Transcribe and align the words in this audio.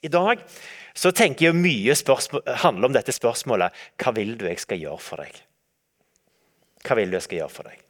I 0.00 0.08
dag 0.08 0.40
så 0.96 1.12
tenker 1.12 1.50
jeg 1.50 1.58
mye 1.58 1.94
handler 2.62 2.88
om 2.88 2.96
dette 2.96 3.12
spørsmålet 3.12 3.76
Hva 4.00 4.14
vil 4.16 4.36
du 4.40 4.46
jeg 4.48 4.62
skal 4.62 4.80
gjøre 4.80 5.02
for 5.04 5.22
deg? 5.22 5.34
Hva 6.86 6.96
vil 6.96 7.12
du 7.12 7.18
jeg 7.18 7.26
skal 7.26 7.42
gjøre 7.42 7.54
for 7.54 7.68
deg? 7.68 7.82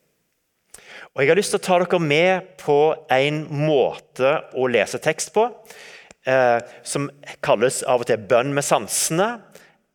Og 1.14 1.22
Jeg 1.22 1.30
har 1.30 1.38
lyst 1.38 1.54
til 1.54 1.60
å 1.60 1.66
ta 1.66 1.78
dere 1.82 2.00
med 2.02 2.50
på 2.60 2.78
en 3.10 3.44
måte 3.66 4.32
å 4.54 4.66
lese 4.70 5.00
tekst 5.02 5.32
på. 5.34 5.46
Eh, 6.26 6.58
som 6.82 7.08
kalles 7.42 7.80
av 7.82 8.04
og 8.04 8.11
til 8.11 8.21
bønn 8.31 8.53
med 8.54 8.67
sansene, 8.67 9.40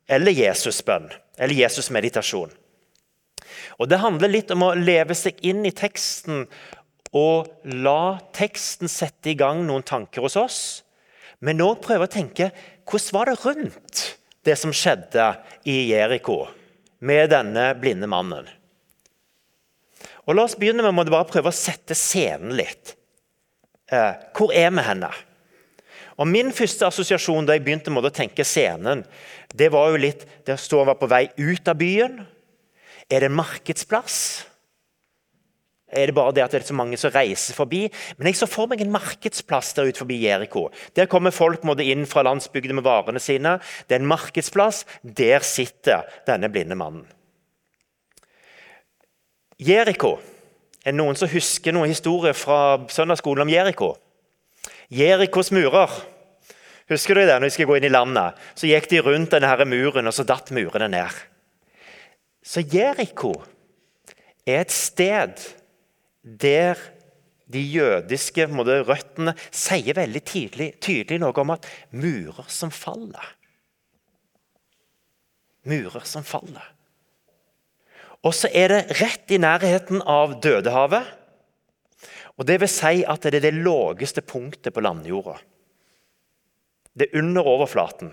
eller 0.10 0.36
Jesusbønn. 0.36 1.08
Eller 1.38 1.56
Jesus-meditasjon. 1.56 2.52
Det 3.88 4.00
handler 4.00 4.32
litt 4.32 4.52
om 4.56 4.64
å 4.64 4.74
leve 4.76 5.16
seg 5.16 5.40
inn 5.44 5.66
i 5.68 5.74
teksten 5.76 6.46
og 7.16 7.52
la 7.72 8.18
teksten 8.36 8.92
sette 8.92 9.32
i 9.32 9.38
gang 9.40 9.64
noen 9.68 9.84
tanker 9.88 10.24
hos 10.26 10.36
oss. 10.40 10.60
Men 11.44 11.64
òg 11.64 11.82
prøve 11.84 12.08
å 12.08 12.12
tenke 12.12 12.52
hvordan 12.86 13.16
var 13.16 13.32
det 13.32 13.40
rundt 13.44 14.04
det 14.46 14.56
som 14.60 14.74
skjedde 14.76 15.32
i 15.68 15.90
Jeriko 15.90 16.44
med 17.06 17.32
denne 17.34 17.72
blinde 17.80 18.10
mannen. 18.10 18.48
Og 20.26 20.38
La 20.38 20.46
oss 20.46 20.58
begynne 20.58 20.86
med 20.86 21.10
å 21.10 21.16
bare 21.18 21.30
prøve 21.30 21.52
å 21.52 21.56
sette 21.56 21.98
scenen 21.98 22.56
litt. 22.58 22.96
Eh, 23.92 24.14
hvor 24.38 24.54
er 24.56 24.72
vi 24.74 24.86
henne? 24.86 25.12
Og 26.16 26.30
Min 26.30 26.54
første 26.56 26.88
assosiasjon 26.88 27.46
da 27.46 27.58
jeg 27.58 27.66
begynte 27.66 27.92
med 27.94 28.08
å 28.08 28.14
tenke 28.14 28.46
scenen, 28.48 29.04
det 29.54 29.68
var 29.74 29.92
jo 29.92 30.02
litt 30.02 30.26
Der 30.46 30.58
står 30.62 30.84
han 30.84 30.92
var 30.94 31.00
på 31.02 31.10
vei 31.10 31.26
ut 31.38 31.68
av 31.68 31.78
byen. 31.78 32.20
Er 33.10 33.22
det 33.22 33.30
en 33.30 33.38
markedsplass? 33.38 34.46
Er 35.96 36.12
det 36.12 36.16
bare 36.18 36.34
det 36.36 36.44
at 36.44 36.52
det 36.52 36.62
er 36.62 36.68
så 36.68 36.76
mange 36.76 36.98
som 37.00 37.14
reiser 37.16 37.56
forbi? 37.56 37.86
Men 38.18 38.28
jeg 38.28 38.40
så 38.40 38.50
for 38.52 38.68
meg 38.68 38.84
en 38.84 38.94
markedsplass 38.94 39.74
der 39.78 39.88
ute 39.88 40.02
forbi 40.04 40.20
Jeriko. 40.26 40.68
Der 40.98 41.08
kommer 41.12 41.32
folk 41.32 41.64
måtte 41.64 41.86
inn 41.88 42.04
fra 42.10 42.26
landsbygda 42.28 42.76
med 42.76 42.86
varene 42.86 43.22
sine. 43.24 43.58
Det 43.88 43.96
er 43.96 44.04
en 44.04 44.12
markedsplass. 44.12 44.84
Der 45.04 45.46
sitter 45.46 46.04
denne 46.28 46.52
blinde 46.52 46.76
mannen. 46.76 47.06
Jeriko. 49.56 50.18
Er 50.84 50.92
det 50.92 51.00
noen 51.00 51.18
som 51.18 51.32
husker 51.32 51.74
noen 51.74 51.90
historie 51.90 52.36
fra 52.38 52.84
søndagsskolen 52.92 53.48
om 53.48 53.50
Jeriko? 53.50 53.96
Jerikos 54.94 55.50
murer. 55.56 55.90
Husker 56.92 57.18
du 57.18 57.24
det? 57.24 57.34
Når 57.34 57.48
vi 57.48 57.56
skal 57.56 57.70
gå 57.72 57.80
inn 57.80 57.88
i 57.88 57.94
landet, 57.94 58.38
så 58.54 58.68
gikk 58.70 58.92
de 58.92 59.02
rundt 59.02 59.34
denne 59.34 59.66
muren, 59.66 60.06
og 60.06 60.14
så 60.14 60.28
datt 60.28 60.52
murene 60.54 60.92
ned. 60.94 61.24
Så 62.46 62.62
Jeriko 62.62 63.32
er 64.46 64.62
et 64.62 64.74
sted 64.76 65.42
der 66.26 66.80
de 67.46 67.62
jødiske 67.62 68.48
måte, 68.50 68.80
røttene 68.88 69.36
sier 69.54 69.98
veldig 69.98 70.22
tydelig, 70.26 70.70
tydelig 70.82 71.22
noe 71.22 71.36
om 71.44 71.54
at 71.54 71.68
murer 71.94 72.48
som 72.50 72.74
faller. 72.74 73.36
Murer 75.70 76.06
som 76.10 76.26
faller. 76.26 76.72
Og 78.26 78.34
så 78.34 78.50
er 78.50 78.74
det 78.74 78.98
rett 78.98 79.32
i 79.36 79.42
nærheten 79.42 80.02
av 80.02 80.40
Dødehavet. 80.42 81.06
Og 82.36 82.46
Det 82.50 82.58
vil 82.60 82.72
si 82.72 83.04
at 83.06 83.22
det 83.24 83.38
er 83.38 83.46
det 83.46 83.62
laveste 83.62 84.26
punktet 84.26 84.74
på 84.74 84.82
landjorda. 84.82 85.38
Det 86.96 87.08
er 87.08 87.20
under 87.22 87.46
overflaten. 87.48 88.10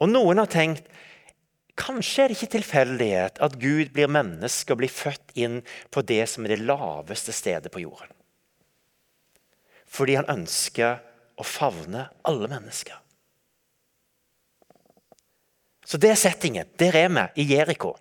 Og 0.00 0.08
Noen 0.08 0.40
har 0.40 0.50
tenkt 0.50 0.88
kanskje 1.78 2.24
er 2.24 2.30
det 2.30 2.38
ikke 2.38 2.54
tilfeldighet 2.58 3.38
at 3.42 3.58
Gud 3.60 3.92
blir 3.94 4.10
menneske 4.10 4.74
og 4.74 4.82
blir 4.82 4.92
født 4.92 5.32
inn 5.38 5.60
på 5.92 6.04
det 6.06 6.24
som 6.30 6.44
er 6.44 6.54
det 6.54 6.66
laveste 6.66 7.34
stedet 7.34 7.72
på 7.72 7.84
jorden. 7.84 8.12
Fordi 9.92 10.16
han 10.16 10.30
ønsker 10.32 11.00
å 11.36 11.46
favne 11.46 12.06
alle 12.28 12.48
mennesker. 12.48 12.96
Så 15.84 15.98
det 16.00 16.12
er 16.12 16.20
settingen. 16.20 16.68
Der 16.80 16.96
er 16.96 17.10
vi, 17.10 17.24
i 17.42 17.48
Jeriko. 17.52 17.96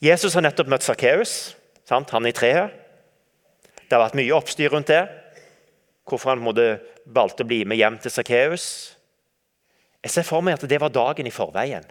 Jesus 0.00 0.32
har 0.36 0.44
nettopp 0.46 0.70
møtt 0.72 0.86
Sakkeus, 0.86 1.54
han 1.90 2.26
i 2.26 2.32
treet. 2.32 2.72
Det 3.84 3.96
har 3.96 4.04
vært 4.06 4.16
mye 4.16 4.36
oppstyr 4.36 4.70
rundt 4.72 4.88
det. 4.88 5.02
Hvorfor 6.08 6.32
han 6.32 6.44
måtte 6.44 6.78
valgte 7.04 7.44
å 7.44 7.50
bli 7.50 7.64
med 7.68 7.76
hjem 7.76 7.98
til 8.00 8.14
Sakkeus. 8.14 8.66
Jeg 10.00 10.14
ser 10.14 10.24
for 10.24 10.40
meg 10.40 10.56
at 10.56 10.68
det 10.70 10.78
var 10.80 10.94
dagen 10.94 11.28
i 11.28 11.34
forveien. 11.34 11.84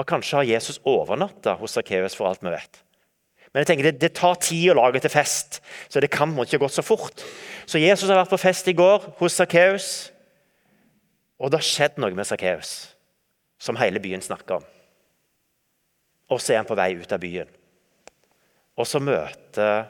Og 0.00 0.06
Kanskje 0.08 0.38
har 0.38 0.48
Jesus 0.48 0.80
overnatta 0.88 1.58
hos 1.60 1.76
Sakkeus, 1.76 2.16
for 2.16 2.30
alt 2.30 2.40
vi 2.44 2.52
vet. 2.54 2.80
Men 3.50 3.62
jeg 3.62 3.70
tenker 3.70 3.88
det, 3.88 3.98
det, 4.00 4.12
tar 4.16 4.38
tid 4.40 4.70
å 4.70 4.78
lage 4.78 5.02
til 5.02 5.12
fest, 5.12 5.58
så 5.90 6.00
det 6.00 6.12
kan 6.14 6.32
ikke 6.38 6.60
gått 6.62 6.76
så 6.76 6.84
fort. 6.86 7.24
Så 7.68 7.82
Jesus 7.82 8.08
har 8.08 8.20
vært 8.20 8.32
på 8.32 8.40
fest 8.40 8.68
i 8.70 8.76
går 8.78 9.10
hos 9.18 9.36
Sakkeus, 9.36 9.88
og 11.40 11.50
det 11.50 11.60
har 11.60 11.66
skjedd 11.66 11.98
noe 12.00 12.14
med 12.14 12.28
Sakkeus 12.28 12.94
som 13.60 13.78
hele 13.80 14.00
byen 14.00 14.22
snakker 14.24 14.60
om. 14.60 14.68
Og 16.30 16.40
så 16.40 16.54
er 16.54 16.62
han 16.62 16.68
på 16.68 16.78
vei 16.78 16.92
ut 16.96 17.12
av 17.12 17.20
byen. 17.20 17.50
Og 18.78 18.88
så 18.88 19.02
møter 19.02 19.88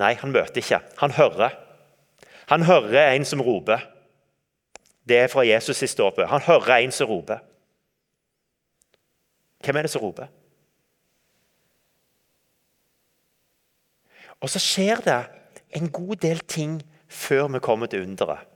Nei, 0.00 0.14
han 0.16 0.32
møter 0.32 0.62
ikke. 0.62 0.78
Han 1.02 1.12
hører. 1.12 1.58
Han 2.48 2.62
hører 2.64 3.10
en 3.10 3.26
som 3.28 3.42
roper. 3.44 3.82
Det 5.04 5.18
er 5.26 5.28
fra 5.28 5.42
Jesus 5.44 5.76
siste 5.76 5.98
ståpet. 5.98 6.30
Han 6.30 6.40
hører 6.46 6.78
en 6.78 6.94
som 6.94 7.10
roper. 7.10 7.42
Hvem 9.60 9.76
er 9.76 9.86
det 9.86 9.92
som 9.92 10.02
roper? 10.04 10.30
Og 14.40 14.48
så 14.48 14.60
skjer 14.62 15.02
det 15.04 15.18
en 15.76 15.90
god 15.92 16.22
del 16.22 16.40
ting 16.48 16.78
før 17.10 17.50
vi 17.52 17.60
kommer 17.62 17.90
til 17.90 18.06
underet. 18.06 18.46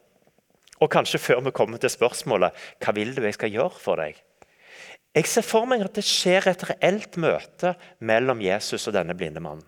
Og 0.83 0.91
kanskje 0.91 1.21
før 1.23 1.43
vi 1.45 1.55
kommer 1.55 1.81
til 1.81 1.93
spørsmålet 1.93 2.57
hva 2.83 2.95
vil 2.97 3.13
du 3.15 3.23
jeg 3.25 3.37
skal 3.37 3.53
gjøre 3.53 3.81
for 3.81 4.01
deg? 4.01 4.17
Jeg 5.15 5.29
ser 5.31 5.47
for 5.47 5.69
meg 5.71 5.85
at 5.85 5.95
det 5.95 6.03
skjer 6.07 6.49
et 6.51 6.65
reelt 6.73 7.17
møte 7.23 7.77
mellom 8.03 8.41
Jesus 8.43 8.89
og 8.89 8.97
denne 8.97 9.15
blinde 9.15 9.43
mannen. 9.45 9.67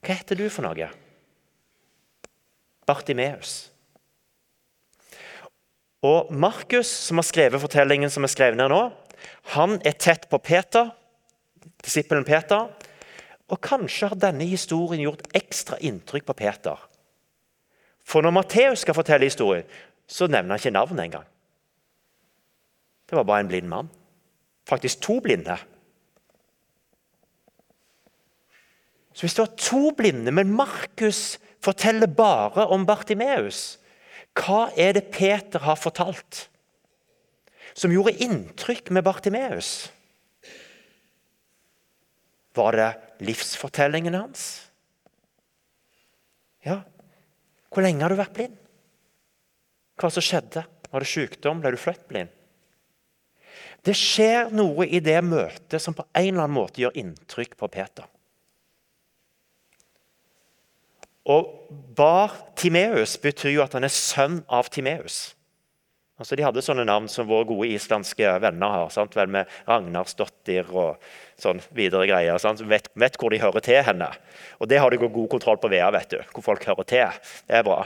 Hva 0.00 0.16
heter 0.20 0.38
du 0.38 0.46
for 0.52 0.64
noe? 0.64 0.86
Bartimeus. 2.88 3.70
Og 6.06 6.30
Markus, 6.32 6.88
som 6.88 7.20
har 7.20 7.26
skrevet 7.28 7.60
fortellingen 7.60 8.12
som 8.12 8.24
er 8.24 8.32
skrevet 8.32 8.56
ned 8.56 8.70
nå, 8.72 8.84
han 9.54 9.78
er 9.86 9.98
tett 9.98 10.28
på 10.30 10.38
Peter, 10.38 10.92
disippelen 11.84 12.24
Peter. 12.24 12.70
Og 13.50 13.58
kanskje 13.62 14.12
har 14.12 14.20
denne 14.20 14.46
historien 14.46 15.02
gjort 15.02 15.26
ekstra 15.34 15.78
inntrykk 15.82 16.28
på 16.28 16.36
Peter. 16.38 16.78
For 18.06 18.22
når 18.22 18.34
Matteus 18.34 18.84
skal 18.84 18.94
fortelle 18.94 19.26
historien, 19.26 19.66
så 20.10 20.26
nevner 20.26 20.54
han 20.54 20.62
ikke 20.62 20.74
navnet 20.74 21.04
engang. 21.04 21.26
Det 23.10 23.18
var 23.18 23.26
bare 23.26 23.44
en 23.44 23.50
blind 23.50 23.68
mann. 23.70 23.90
Faktisk 24.68 25.00
to 25.02 25.18
blinde. 25.20 25.56
Så 29.12 29.26
Hvis 29.26 29.34
det 29.34 29.42
var 29.42 29.56
to 29.56 29.90
blinde, 29.96 30.30
men 30.30 30.52
Markus 30.54 31.40
forteller 31.60 32.06
bare 32.06 32.66
om 32.66 32.86
Bartimeus, 32.86 33.78
hva 34.38 34.70
er 34.78 34.94
det 34.94 35.10
Peter 35.10 35.58
har 35.66 35.74
fortalt 35.76 36.46
som 37.74 37.92
gjorde 37.92 38.16
inntrykk 38.24 38.90
med 38.94 39.04
Bartimeus? 39.06 39.90
Var 42.56 42.76
det 42.76 42.90
livsfortellingen 43.24 44.16
hans? 44.18 44.48
Ja. 46.66 46.80
Hvor 47.70 47.86
lenge 47.86 48.02
har 48.02 48.12
du 48.12 48.18
vært 48.18 48.34
blind? 48.36 48.58
Hva 50.00 50.10
som 50.12 50.24
skjedde? 50.24 50.64
Var 50.90 51.04
det 51.04 51.08
sykdom? 51.08 51.60
Ble 51.62 51.74
du 51.74 51.80
født 51.80 52.06
blind? 52.10 52.32
Det 53.86 53.94
skjer 53.96 54.50
noe 54.52 54.84
i 54.84 55.00
det 55.00 55.18
møtet 55.24 55.80
som 55.80 55.96
på 55.96 56.04
en 56.10 56.26
eller 56.26 56.44
annen 56.44 56.56
måte 56.58 56.82
gjør 56.82 56.98
inntrykk 57.00 57.56
på 57.60 57.68
Peter. 57.72 58.04
Og 61.30 61.70
Bar 61.96 62.34
Timeus 62.58 63.16
betyr 63.20 63.54
jo 63.54 63.64
at 63.64 63.76
han 63.76 63.86
er 63.86 63.92
sønn 63.92 64.40
av 64.48 64.68
Timeus. 64.72 65.30
Altså, 66.20 66.36
de 66.36 66.44
hadde 66.44 66.60
sånne 66.60 66.84
navn 66.84 67.06
som 67.08 67.28
våre 67.30 67.46
gode 67.48 67.70
islandske 67.72 68.34
venner 68.44 68.74
har. 68.74 68.90
Sant? 68.92 69.14
Vel 69.16 69.30
med 69.32 69.48
Ragnarsdottir 69.64 70.68
og 70.68 71.00
sånn 71.40 71.62
videre 71.72 72.04
greier. 72.10 72.36
Sant? 72.42 72.60
Vet, 72.68 72.90
vet 73.00 73.16
hvor 73.16 73.32
de 73.32 73.40
hører 73.40 73.64
til 73.64 73.80
henne. 73.86 74.10
Og 74.60 74.68
det 74.68 74.82
har 74.82 74.92
de 74.92 75.00
god 75.00 75.30
kontroll 75.32 75.56
på 75.62 75.70
VEA, 75.72 75.88
vet 75.96 76.12
du. 76.12 76.18
Hvor 76.34 76.44
folk 76.50 76.68
hører 76.68 76.88
til. 76.92 77.24
Det 77.48 77.56
er 77.56 77.64
bra. 77.64 77.78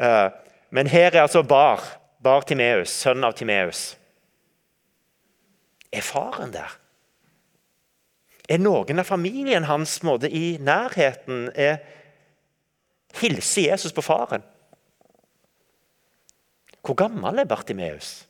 Uh, 0.00 0.32
men 0.72 0.88
her 0.88 1.10
er 1.10 1.26
altså 1.26 1.44
Bar. 1.44 1.84
Bar 2.24 2.48
Timeus, 2.48 2.96
sønn 3.04 3.28
av 3.28 3.36
Timeus. 3.36 3.90
Er 5.92 6.04
faren 6.04 6.56
der? 6.56 6.80
Er 8.48 8.62
noen 8.62 9.04
av 9.04 9.08
familien 9.10 9.68
hans 9.68 9.98
måte, 10.06 10.32
i 10.32 10.56
nærheten? 10.64 11.50
Er, 11.52 11.82
hilser 13.20 13.74
Jesus 13.74 13.92
på 13.92 14.06
faren? 14.06 14.44
Hvor 16.86 16.94
gammel 16.94 17.42
er 17.42 17.48
Bartimeus? 17.50 18.26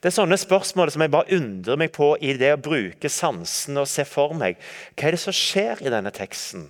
Det 0.00 0.10
er 0.10 0.12
sånne 0.12 0.36
spørsmål 0.40 0.90
som 0.92 1.04
jeg 1.04 1.12
bare 1.12 1.36
undrer 1.38 1.78
meg 1.80 1.94
på 1.96 2.12
i 2.20 2.34
det 2.36 2.50
å 2.52 2.60
bruke 2.60 3.08
sansene 3.12 3.84
og 3.84 3.88
se 3.88 4.04
for 4.08 4.34
meg. 4.36 4.58
Hva 4.92 5.08
er 5.08 5.16
det 5.16 5.22
som 5.22 5.36
skjer 5.36 5.80
i 5.80 5.92
denne 5.92 6.12
teksten? 6.12 6.66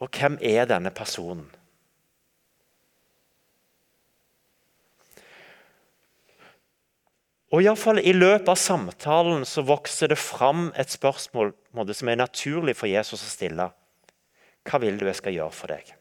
Og 0.00 0.08
hvem 0.16 0.38
er 0.40 0.68
denne 0.70 0.92
personen? 0.94 1.46
Og 7.54 7.62
i, 7.62 7.68
fall, 7.78 8.00
I 8.02 8.12
løpet 8.16 8.48
av 8.50 8.58
samtalen 8.58 9.44
så 9.46 9.62
vokser 9.62 10.10
det 10.10 10.18
fram 10.18 10.72
et 10.80 10.90
spørsmål 10.90 11.52
som 11.94 12.08
er 12.10 12.18
naturlig 12.18 12.74
for 12.80 12.90
Jesus 12.90 13.22
å 13.22 13.30
stille. 13.30 13.68
Hva 14.66 14.80
vil 14.82 14.98
du 14.98 15.06
jeg 15.06 15.20
skal 15.20 15.36
gjøre 15.36 15.54
for 15.54 15.70
deg? 15.76 15.92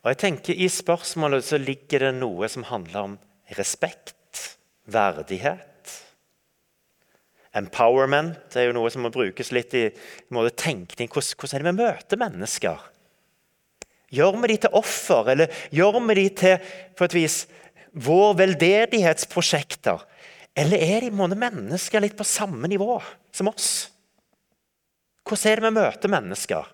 Og 0.00 0.12
jeg 0.14 0.20
tenker 0.22 0.56
I 0.56 0.68
spørsmålet 0.72 1.44
så 1.44 1.58
ligger 1.60 2.06
det 2.06 2.14
noe 2.16 2.48
som 2.48 2.64
handler 2.70 3.00
om 3.02 3.16
respekt, 3.58 4.56
verdighet. 4.88 5.66
Empowerment 7.56 8.56
er 8.56 8.68
jo 8.68 8.76
noe 8.76 8.90
som 8.92 9.04
må 9.04 9.10
brukes 9.12 9.50
litt 9.52 9.74
i, 9.74 9.88
i 9.90 10.52
tenkning. 10.56 11.10
Hvordan, 11.10 11.36
hvordan 11.36 11.58
er 11.58 11.64
det 11.64 11.70
vi 11.70 11.82
møter 11.82 12.22
mennesker? 12.22 12.86
Gjør 14.10 14.38
vi 14.42 14.50
de 14.50 14.58
til 14.64 14.78
offer, 14.78 15.32
eller 15.34 15.60
gjør 15.74 16.00
vi 16.08 16.16
de 16.18 16.28
til 16.38 16.70
på 16.98 17.06
et 17.06 17.14
vis 17.14 17.40
vår 17.92 18.38
veldedighetsprosjekter? 18.40 20.06
Eller 20.58 20.82
er 20.82 21.04
de 21.06 21.14
måte, 21.14 21.38
mennesker 21.38 22.02
litt 22.02 22.16
på 22.18 22.26
samme 22.26 22.70
nivå 22.70 22.96
som 23.34 23.50
oss? 23.52 23.90
Hvordan 25.26 25.50
er 25.50 25.60
det 25.60 25.68
vi 25.68 25.76
møter 25.76 26.14
mennesker? 26.16 26.70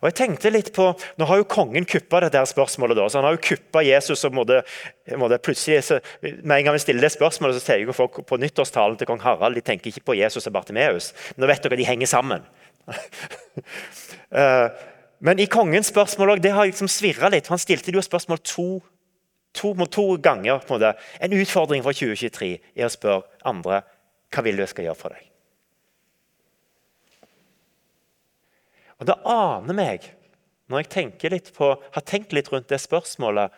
Og 0.00 0.08
jeg 0.10 0.16
tenkte 0.20 0.52
litt 0.52 0.72
på, 0.76 0.88
Nå 1.18 1.28
har 1.28 1.40
jo 1.40 1.48
kongen 1.48 1.86
kuppa 1.88 2.20
dette 2.24 2.42
spørsmålet. 2.50 2.96
da, 2.96 3.08
så 3.08 3.18
Han 3.18 3.28
har 3.28 3.36
jo 3.36 3.44
kuppa 3.48 3.82
Jesus. 3.82 4.24
og 4.24 4.34
måtte, 4.34 4.62
måtte 5.16 5.38
plutselig, 5.38 5.84
så, 5.84 6.00
Med 6.22 6.58
en 6.58 6.64
gang 6.64 6.74
vi 6.74 6.78
stiller 6.84 7.00
det 7.00 7.12
spørsmålet, 7.12 7.56
så 7.56 7.64
ser 7.64 7.78
jeg 7.78 7.94
folk 7.94 8.26
på 8.26 8.36
nyttårstalen 8.36 8.96
til 8.96 9.06
kong 9.06 9.20
Harald 9.20 9.54
de 9.54 9.60
tenker 9.60 9.90
ikke 9.90 10.04
på 10.04 10.18
Jesus 10.18 10.46
og 10.46 10.52
Bartimeus. 10.52 11.12
Nå 11.36 11.46
vet 11.46 11.62
dere 11.62 11.72
at 11.72 11.78
de 11.78 11.84
henger 11.84 12.06
sammen. 12.06 12.42
Eh, 14.26 14.68
men 15.20 15.38
i 15.38 15.46
kongens 15.46 15.86
spørsmål 15.86 16.42
det 16.42 16.50
har 16.52 16.66
liksom 16.66 16.88
svirra 16.90 17.30
litt. 17.30 17.46
Han 17.46 17.58
stilte 17.62 17.94
jo 17.94 18.02
spørsmål 18.02 18.40
to, 18.42 18.82
to, 19.54 19.72
to 19.86 20.16
ganger. 20.16 20.58
på 20.58 20.74
en 20.74 20.80
måte. 20.80 20.98
En 21.20 21.32
utfordring 21.32 21.84
for 21.86 21.92
2023 21.92 22.58
er 22.76 22.88
å 22.88 22.92
spørre 22.92 23.22
andre 23.44 23.84
hva 24.34 24.42
vil 24.42 24.58
du 24.58 24.66
jeg 24.66 24.74
skal 24.74 24.88
gjøre 24.88 24.98
for 24.98 25.14
deg. 25.14 25.35
Og 29.00 29.06
Det 29.06 29.16
aner 29.28 29.76
meg, 29.76 30.06
når 30.66 30.82
jeg 30.82 31.52
på, 31.54 31.70
har 31.92 32.04
tenkt 32.08 32.32
litt 32.32 32.50
rundt 32.52 32.68
det 32.68 32.80
spørsmålet, 32.80 33.52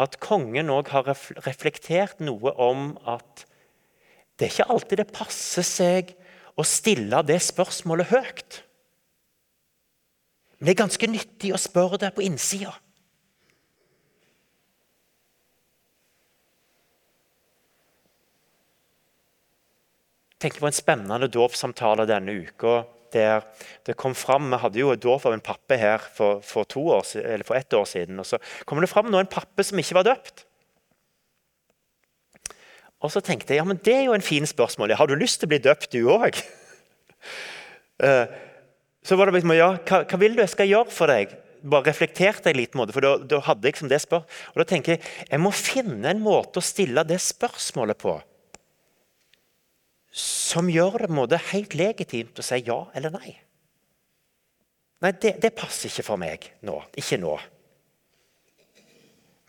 at 0.00 0.18
kongen 0.24 0.72
òg 0.72 0.88
har 0.88 1.10
reflektert 1.44 2.22
noe 2.24 2.54
om 2.56 2.94
at 3.04 3.44
det 4.40 4.48
er 4.48 4.54
ikke 4.54 4.72
alltid 4.72 5.02
det 5.02 5.12
passer 5.12 5.66
seg 5.66 6.14
å 6.56 6.64
stille 6.64 7.20
det 7.28 7.36
spørsmålet 7.44 8.08
høyt. 8.08 8.62
Men 10.56 10.66
det 10.66 10.72
er 10.72 10.80
ganske 10.80 11.10
nyttig 11.10 11.52
å 11.52 11.60
spørre 11.60 12.00
det 12.00 12.14
på 12.16 12.24
innsida. 12.24 12.72
tenker 20.42 20.58
på 20.58 20.66
en 20.66 20.74
spennende 20.74 21.28
dåpssamtale 21.30 22.06
denne 22.08 22.34
uka 22.42 22.80
der 23.14 23.44
det 23.86 23.96
kom 23.98 24.14
fram 24.14 24.50
Vi 24.52 24.60
hadde 24.62 24.80
jo 24.80 24.94
dåp 24.96 25.26
av 25.26 25.36
en 25.36 25.44
pappe 25.44 25.76
her 25.78 26.02
for, 26.14 26.40
for, 26.40 26.66
år, 26.78 27.04
for, 27.44 27.56
ett 27.56 27.72
år 27.72 27.84
siden. 27.88 28.20
og 28.20 28.26
Så 28.26 28.38
kom 28.66 28.80
det 28.80 28.90
fram 28.90 29.10
nå 29.10 29.20
en 29.20 29.30
pappe 29.30 29.64
som 29.64 29.78
ikke 29.78 29.98
var 30.00 30.08
døpt. 30.08 30.46
Og 33.02 33.10
så 33.10 33.22
tenkte 33.24 33.54
jeg 33.54 33.62
ja, 33.62 33.66
men 33.66 33.80
det 33.82 33.94
er 33.94 34.04
jo 34.06 34.14
en 34.14 34.24
fin 34.24 34.46
spørsmål. 34.46 34.94
Har 34.94 35.10
du 35.10 35.16
lyst 35.18 35.40
til 35.40 35.48
å 35.48 35.52
bli 35.54 35.62
døpt, 35.62 35.92
du 35.92 36.10
òg? 36.12 36.42
Eh, 38.02 38.26
så 39.06 39.14
var 39.14 39.28
det 39.28 39.36
liksom, 39.36 39.52
ja, 39.54 39.68
hva, 39.86 40.00
hva, 40.08 40.18
vil 40.18 40.32
du 40.34 40.40
jeg 40.40 40.50
skal 40.50 40.66
gjøre 40.66 40.90
for 40.90 41.12
deg? 41.12 41.36
Bare 41.70 41.86
reflekterte 41.86 42.50
jeg 42.50 42.58
litt, 42.58 42.72
for 42.74 43.04
da, 43.04 43.12
da 43.30 43.38
hadde 43.46 43.68
jeg 43.68 43.78
som 43.78 43.90
det 43.92 44.00
spør. 44.02 44.24
Og 44.50 44.58
da 44.58 44.66
tenker 44.66 44.96
jeg 44.96 45.04
jeg 45.28 45.38
må 45.38 45.52
finne 45.54 46.10
en 46.10 46.24
måte 46.24 46.58
å 46.58 46.66
stille 46.66 47.04
det 47.06 47.20
spørsmålet 47.22 48.00
på 48.02 48.16
som 50.12 50.68
gjør 50.68 51.06
det 51.06 51.14
måte, 51.16 51.40
helt 51.52 51.74
legitimt 51.78 52.38
å 52.38 52.44
si 52.44 52.60
ja 52.66 52.84
eller 52.96 53.14
nei. 53.14 53.32
Nei, 55.02 55.10
det, 55.18 55.38
det, 55.42 55.54
passer 55.56 55.88
ikke 55.88 56.04
for 56.06 56.20
meg 56.20 56.44
nå. 56.62 56.76
Ikke 57.00 57.18
nå. 57.18 57.32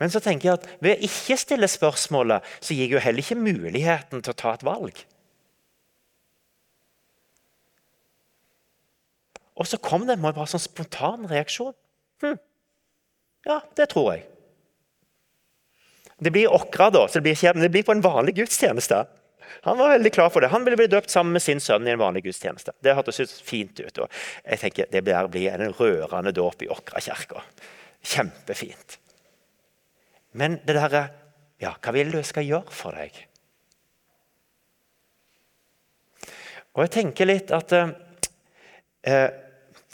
Men 0.01 0.10
så 0.10 0.19
tenker 0.24 0.50
jeg 0.50 0.57
at 0.57 0.69
ved 0.81 0.95
å 0.95 1.06
ikke 1.06 1.38
stille 1.38 1.69
spørsmålet, 1.69 2.48
så 2.63 2.74
gir 2.74 2.88
jeg 2.88 2.95
jo 2.95 3.04
heller 3.04 3.21
ikke 3.21 3.38
muligheten 3.38 4.24
til 4.24 4.33
å 4.33 4.39
ta 4.39 4.56
et 4.56 4.65
valg. 4.65 5.04
Og 9.54 9.69
så 9.69 9.77
kom 9.77 10.07
det 10.09 10.18
bare 10.24 10.48
sånn 10.50 10.63
spontan 10.63 11.27
reaksjon. 11.30 11.75
Hm. 12.24 12.39
Ja, 13.45 13.59
det 13.77 13.92
tror 13.92 14.16
jeg. 14.16 14.25
Det 16.24 16.31
blir 16.33 16.56
okra, 16.56 16.88
da, 16.94 17.04
så 17.06 17.19
det 17.19 17.27
blir, 17.27 17.38
ikke, 17.38 17.54
det 17.59 17.69
blir 17.74 17.86
på 17.86 17.94
en 17.94 18.04
vanlig 18.04 18.38
gudstjeneste. 18.39 19.04
Han 19.63 19.78
var 19.80 19.94
veldig 19.95 20.12
klar 20.13 20.30
for 20.34 20.44
det. 20.44 20.51
Han 20.54 20.66
ville 20.66 20.78
bli 20.80 20.90
døpt 20.92 21.12
sammen 21.13 21.36
med 21.36 21.44
sin 21.44 21.62
sønn 21.63 21.88
i 21.88 21.94
en 21.94 22.01
vanlig 22.01 22.25
gudstjeneste. 22.25 22.75
Det 22.84 22.95
hørtes 22.98 23.42
fint 23.45 23.80
ut. 23.80 23.98
og 23.98 24.10
jeg 24.44 24.60
tenker 24.60 24.90
Det 24.92 25.04
blir 25.04 25.54
en 25.54 25.74
rørende 25.74 26.31
dåp 26.31 26.62
i 26.63 26.69
Åkra 26.69 27.00
kirke. 27.00 27.44
Kjempefint. 28.04 29.00
Men 30.31 30.60
det 30.66 30.80
derre 30.80 31.10
Ja, 31.62 31.75
hva 31.80 31.94
vil 31.95 32.12
du 32.12 32.18
jeg 32.18 32.28
skal 32.28 32.44
gjøre 32.44 32.74
for 32.75 32.92
deg? 32.92 33.16
Og 36.74 36.81
jeg 36.84 36.92
tenker 36.92 37.30
litt 37.30 37.54
at 37.56 37.72
eh, 37.78 39.30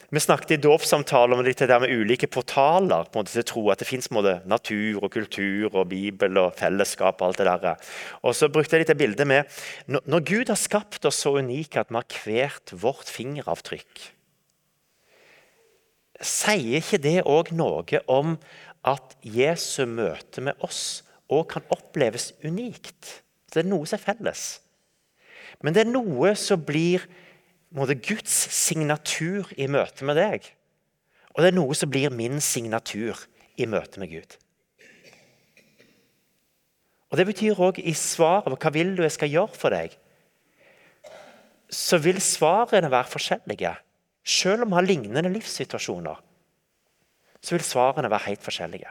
vi 0.09 0.19
snakket 0.19 0.55
i 0.55 0.61
dåpssamtalen 0.63 1.37
om 1.37 1.45
det 1.45 1.67
der 1.69 1.79
med 1.83 1.91
ulike 1.93 2.27
portaler 2.27 3.05
på 3.05 3.19
en 3.19 3.21
måte 3.21 3.35
til 3.35 3.45
tro 3.45 3.67
at 3.69 3.79
det 3.79 3.87
fins 3.87 4.09
natur 4.09 5.03
og 5.03 5.11
kultur 5.11 5.75
og 5.75 5.89
Bibel 5.89 6.37
og 6.37 6.55
fellesskap. 6.57 7.21
og 7.21 7.27
alt 7.27 7.37
det 7.37 7.45
der. 7.45 7.75
Og 8.23 8.35
så 8.35 8.49
brukte 8.49 8.75
jeg 8.75 8.81
litt 8.81 8.87
det 8.87 8.97
bildet 8.97 9.27
med 9.27 9.43
Når 9.87 10.19
Gud 10.25 10.47
har 10.49 10.55
skapt 10.55 11.05
oss 11.05 11.21
så 11.21 11.37
unike 11.37 11.79
at 11.79 11.89
vi 11.89 11.95
har 11.95 12.23
hvert 12.25 12.73
vårt 12.73 13.05
fingeravtrykk, 13.05 14.13
sier 16.21 16.81
ikke 16.81 16.97
det 16.97 17.23
òg 17.23 17.53
noe 17.53 18.01
om 18.07 18.37
at 18.83 19.15
Jesu 19.21 19.85
møte 19.85 20.41
med 20.41 20.53
oss 20.59 21.03
òg 21.29 21.47
kan 21.53 21.63
oppleves 21.69 22.33
unikt? 22.43 23.21
Det 23.53 23.61
er 23.61 23.69
noe 23.69 23.85
som 23.85 23.99
er 23.99 24.13
felles. 24.13 24.61
Men 25.61 25.73
det 25.75 25.85
er 25.85 25.91
noe 25.91 26.33
som 26.39 26.61
blir 26.65 27.05
måte, 27.75 27.95
Guds 27.95 28.33
signatur 28.55 29.49
i 29.57 29.67
møte 29.71 30.07
med 30.07 30.17
deg. 30.19 30.45
Og 31.35 31.43
det 31.43 31.51
er 31.51 31.57
noe 31.57 31.75
som 31.77 31.91
blir 31.91 32.13
min 32.13 32.41
signatur 32.43 33.19
i 33.59 33.67
møte 33.69 34.01
med 34.01 34.11
Gud. 34.13 34.37
Og 37.09 37.17
Det 37.17 37.25
betyr 37.25 37.57
òg 37.57 37.79
i 37.81 37.95
svaret 37.97 38.53
hva 38.53 38.71
vil 38.73 38.93
du 38.97 39.01
jeg 39.01 39.15
skal 39.15 39.31
gjøre 39.33 39.57
for 39.57 39.73
deg, 39.73 39.95
så 41.69 41.97
vil 42.01 42.17
svarene 42.21 42.89
være 42.89 43.09
forskjellige. 43.09 43.73
Selv 44.25 44.65
om 44.65 44.73
vi 44.73 44.77
har 44.77 44.85
lignende 44.85 45.31
livssituasjoner, 45.33 46.17
så 47.41 47.55
vil 47.55 47.65
svarene 47.65 48.09
være 48.11 48.27
helt 48.27 48.45
forskjellige. 48.45 48.89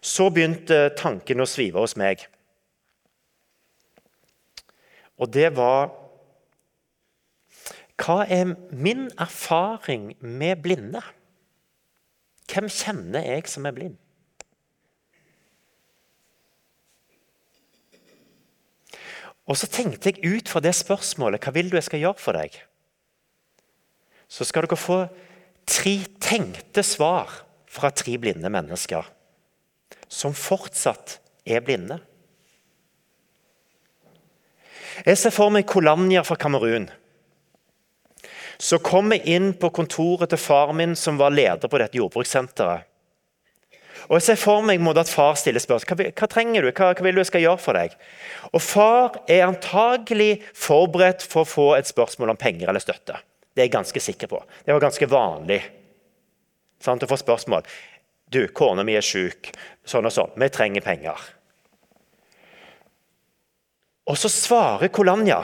Så 0.00 0.28
begynte 0.30 0.88
tanken 0.98 1.42
å 1.42 1.48
svive 1.48 1.82
hos 1.82 1.96
meg. 1.98 2.26
Og 5.18 5.30
det 5.34 5.50
var 5.58 5.90
Hva 7.98 8.22
er 8.30 8.52
min 8.70 9.08
erfaring 9.18 10.12
med 10.22 10.60
blinde? 10.62 11.00
Hvem 12.46 12.68
kjenner 12.70 13.26
jeg 13.26 13.48
som 13.50 13.66
er 13.66 13.74
blind? 13.74 13.96
Og 19.48 19.58
så 19.58 19.66
tenkte 19.66 20.12
jeg 20.12 20.38
ut 20.38 20.52
fra 20.52 20.62
det 20.62 20.76
spørsmålet 20.78 21.42
hva 21.42 21.52
vil 21.56 21.72
du 21.72 21.74
jeg 21.78 21.88
skal 21.88 22.04
gjøre 22.04 22.22
for 22.22 22.38
deg? 22.38 22.54
Så 24.30 24.46
skal 24.46 24.68
dere 24.68 24.78
få 24.78 25.00
tre 25.66 25.94
tenkte 26.22 26.84
svar 26.86 27.32
fra 27.66 27.90
tre 27.90 28.14
blinde 28.20 28.52
mennesker 28.52 29.08
som 30.08 30.34
fortsatt 30.36 31.18
er 31.48 31.64
blinde. 31.64 31.98
Jeg 35.06 35.18
ser 35.20 35.34
for 35.34 35.52
meg 35.54 35.68
Kolanja 35.68 36.24
fra 36.26 36.36
Kamerun. 36.40 36.88
Så 38.58 38.80
kom 38.82 39.12
jeg 39.14 39.22
inn 39.30 39.52
på 39.54 39.70
kontoret 39.70 40.32
til 40.32 40.40
far 40.42 40.72
min, 40.74 40.96
som 40.98 41.20
var 41.20 41.30
leder 41.30 41.70
på 41.70 41.78
dette 41.78 42.00
jordbrukssenteret. 42.00 42.88
Og 44.08 44.16
jeg 44.16 44.24
ser 44.24 44.38
for 44.40 44.64
meg 44.64 44.82
at 44.96 45.10
far 45.10 45.36
stiller 45.36 45.62
spørsmål 45.62 45.98
hva, 46.00 46.12
hva 46.16 46.28
trenger 46.30 46.64
du, 46.64 46.70
hva, 46.70 46.92
hva 46.96 47.04
vil 47.04 47.18
du 47.18 47.20
jeg 47.20 47.28
skal 47.28 47.44
gjøre 47.44 47.60
for 47.60 47.76
deg. 47.76 47.96
Og 48.54 48.62
Far 48.62 49.18
er 49.28 49.44
antagelig 49.44 50.38
forberedt 50.56 51.26
for 51.26 51.44
å 51.44 51.48
få 51.48 51.66
et 51.76 51.90
spørsmål 51.90 52.32
om 52.32 52.40
penger 52.40 52.70
eller 52.70 52.82
støtte. 52.82 53.18
Det 53.52 53.64
er 53.64 53.68
jeg 53.68 53.74
ganske 53.74 54.00
sikker 54.00 54.30
på. 54.30 54.40
Det 54.64 54.72
var 54.72 54.86
ganske 54.86 55.10
vanlig 55.10 55.60
sant, 56.80 57.02
å 57.02 57.10
få 57.10 57.18
spørsmål. 57.20 57.66
Du, 58.32 58.42
kona 58.52 58.84
mi 58.84 58.96
er 58.98 59.04
syk. 59.04 59.52
Sånn 59.88 60.06
og 60.08 60.12
sånn. 60.12 60.34
Vi 60.36 60.48
trenger 60.52 60.84
penger. 60.84 61.22
Og 64.08 64.16
så 64.16 64.30
svarer 64.32 64.92
Kolanja. 64.92 65.42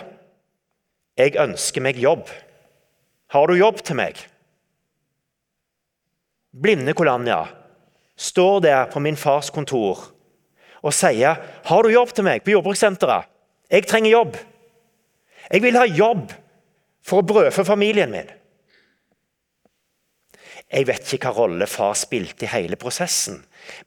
Jeg 1.16 1.36
ønsker 1.40 1.84
meg 1.84 2.00
jobb. 2.00 2.28
Har 3.32 3.48
du 3.48 3.56
jobb 3.56 3.80
til 3.84 3.98
meg? 3.98 4.20
blinde 6.54 6.94
Kolanja, 6.94 7.46
står 8.16 8.60
der 8.60 8.86
på 8.86 9.00
min 9.00 9.16
fars 9.16 9.50
kontor 9.50 10.10
og 10.82 10.92
sier 10.92 11.36
'Har 11.64 11.82
du 11.82 11.88
jobb 11.88 12.14
til 12.14 12.24
meg 12.24 12.44
på 12.44 12.50
jordbrukssenteret?' 12.50 13.26
'Jeg 13.70 13.86
trenger 13.86 14.10
jobb.' 14.10 14.38
'Jeg 15.50 15.62
vil 15.62 15.76
ha 15.76 15.84
jobb 15.84 16.32
for 17.02 17.22
å 17.22 17.26
brødfø 17.26 17.64
familien 17.64 18.10
min.' 18.10 18.30
Jeg 20.72 20.86
vet 20.88 21.10
ikke 21.14 21.30
hva 21.30 21.44
rolle 21.44 21.66
far 21.70 21.92
spilte 21.98 22.46
i 22.46 22.50
hele 22.50 22.78
prosessen, 22.80 23.36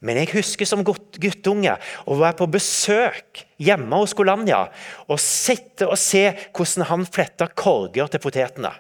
men 0.06 0.20
jeg 0.22 0.32
husker 0.36 0.68
som 0.70 0.86
guttunge 0.86 1.74
å 2.06 2.18
være 2.18 2.38
på 2.40 2.48
besøk 2.54 3.42
hjemme 3.62 4.02
hos 4.02 4.14
Golanja 4.18 4.64
og 5.08 5.20
sitte 5.22 5.90
og 5.90 5.98
se 6.00 6.30
hvordan 6.52 6.88
han 6.92 7.08
fletta 7.10 7.50
korger 7.50 8.12
til 8.14 8.24
potetene. 8.24 8.72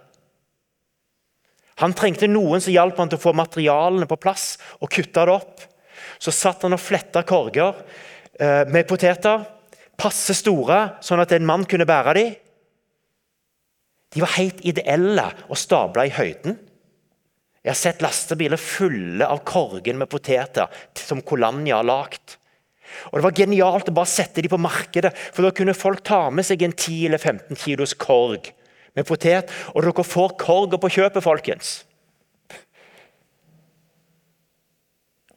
Han 1.82 1.94
trengte 1.94 2.30
noen 2.30 2.62
som 2.64 2.74
hjalp 2.74 2.98
han 2.98 3.12
til 3.12 3.20
å 3.20 3.26
få 3.28 3.34
materialene 3.38 4.08
på 4.10 4.18
plass 4.22 4.56
og 4.80 4.90
kutta 4.94 5.28
det 5.28 5.36
opp. 5.36 5.66
Så 6.18 6.34
satt 6.34 6.64
han 6.66 6.74
og 6.74 6.82
fletta 6.82 7.22
korger 7.28 7.76
eh, 8.40 8.64
med 8.70 8.88
poteter, 8.90 9.44
passe 9.98 10.34
store, 10.38 10.98
sånn 11.06 11.22
at 11.22 11.34
en 11.36 11.46
mann 11.46 11.66
kunne 11.70 11.86
bære 11.90 12.16
dem. 12.18 12.34
De 14.14 14.24
var 14.24 14.38
helt 14.38 14.64
ideelle 14.66 15.28
og 15.50 15.60
stabla 15.60 16.08
i 16.08 16.16
høyden. 16.16 16.58
Jeg 17.68 17.74
har 17.74 17.80
sett 17.82 18.04
lastebiler 18.04 18.60
fulle 18.62 19.26
av 19.28 19.42
korgen 19.44 19.98
med 20.00 20.08
poteter 20.08 20.72
som 20.96 21.20
Kolanja 21.20 21.82
har 21.82 21.88
lagd. 21.88 22.38
Og 23.12 23.18
Det 23.18 23.24
var 23.26 23.36
genialt 23.36 23.90
å 23.92 23.96
bare 23.98 24.08
sette 24.08 24.40
dem 24.40 24.54
på 24.54 24.62
markedet, 24.62 25.12
for 25.36 25.44
da 25.44 25.52
kunne 25.52 25.76
folk 25.76 26.00
ta 26.08 26.30
med 26.32 26.48
seg 26.48 26.64
en 26.64 26.72
10 26.72 27.10
eller 27.10 27.20
15 27.20 27.60
kilos 27.60 27.92
korg 28.00 28.48
med 28.96 29.04
potet. 29.04 29.52
Og 29.76 29.84
dere 29.84 30.08
får 30.08 30.38
korga 30.40 30.80
på 30.80 30.94
kjøpet, 30.96 31.26
folkens. 31.28 31.74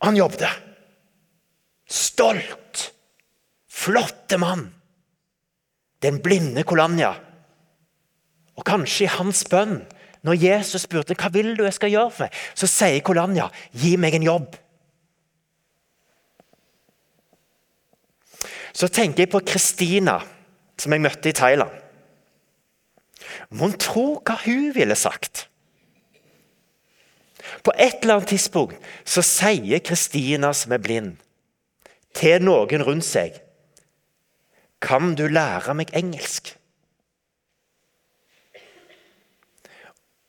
Han 0.07 0.15
jobbet. 0.15 0.47
Stolt. 1.91 2.87
Flotte 3.67 4.39
mann. 4.39 4.69
Den 5.99 6.23
blinde 6.23 6.63
Kolanja. 6.63 7.17
Og 8.55 8.63
kanskje 8.71 9.09
i 9.09 9.15
hans 9.19 9.43
bønn, 9.51 9.81
når 10.27 10.37
Jesus 10.37 10.85
spurte 10.85 11.17
hva 11.17 11.31
vil 11.33 11.55
du 11.57 11.65
jeg 11.65 11.77
skal 11.77 11.93
gjøre 11.93 12.13
for 12.13 12.27
meg, 12.27 12.41
så 12.55 12.69
sier 12.69 13.01
Kolanja 13.05 13.49
gi 13.73 13.95
meg 14.01 14.19
en 14.19 14.27
jobb. 14.27 14.59
Så 18.77 18.89
tenker 18.93 19.25
jeg 19.25 19.33
på 19.33 19.43
Kristina, 19.45 20.21
som 20.79 20.93
jeg 20.95 21.03
møtte 21.03 21.33
i 21.33 21.37
Thailand. 21.37 21.73
Mon 23.57 23.73
tro 23.81 24.21
hva 24.23 24.37
hun 24.45 24.71
ville 24.77 24.97
sagt? 24.99 25.47
På 27.65 27.73
et 27.75 28.03
eller 28.03 28.21
annet 28.21 28.31
tidspunkt 28.31 28.79
så 29.05 29.25
sier 29.27 29.83
Kristina, 29.85 30.53
som 30.55 30.73
er 30.73 30.83
blind, 30.83 31.17
til 32.15 32.43
noen 32.43 32.85
rundt 32.87 33.07
seg 33.07 33.37
Kan 34.81 35.13
du 35.15 35.27
lære 35.29 35.75
meg 35.77 35.93
engelsk? 35.93 36.55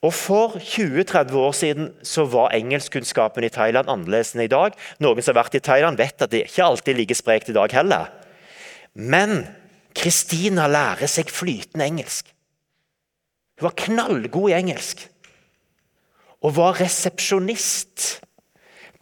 Og 0.02 0.14
For 0.18 0.58
20-30 0.58 1.36
år 1.38 1.52
siden 1.54 1.90
så 2.02 2.26
var 2.26 2.56
engelskkunnskapen 2.58 3.46
i 3.46 3.52
Thailand 3.54 3.90
annerledes 3.92 4.34
enn 4.34 4.48
i 4.48 4.50
dag. 4.50 4.74
Noen 4.98 5.22
som 5.22 5.36
har 5.36 5.44
vært 5.44 5.60
i 5.60 5.62
Thailand, 5.62 6.00
vet 6.02 6.26
at 6.26 6.32
det 6.34 6.48
ikke 6.48 6.66
alltid 6.66 6.98
ligger 6.98 7.20
sprekt 7.20 7.52
i 7.54 7.56
dag 7.58 7.74
heller. 7.78 8.10
Men 8.98 9.44
Kristina 9.94 10.66
lærer 10.72 11.10
seg 11.12 11.30
flytende 11.30 11.86
engelsk. 11.86 12.34
Hun 13.60 13.70
var 13.70 13.78
knallgod 13.78 14.50
i 14.50 14.58
engelsk. 14.58 15.06
Og 16.42 16.56
var 16.58 16.80
resepsjonist 16.82 18.08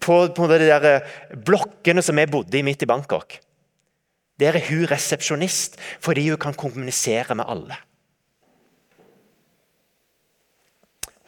på, 0.03 0.15
på 0.35 0.47
de 0.51 0.57
der 0.65 0.87
eh, 0.89 1.13
blokkene 1.47 2.03
som 2.03 2.19
jeg 2.19 2.31
bodde 2.31 2.59
i 2.59 2.65
midt 2.67 2.83
i 2.83 2.89
Bangkok. 2.89 3.37
Der 4.39 4.55
er 4.55 4.67
hun 4.67 4.83
resepsjonist 4.91 5.79
fordi 6.03 6.27
hun 6.27 6.41
kan 6.43 6.59
kommunisere 6.59 7.39
med 7.39 7.47
alle. 7.47 7.79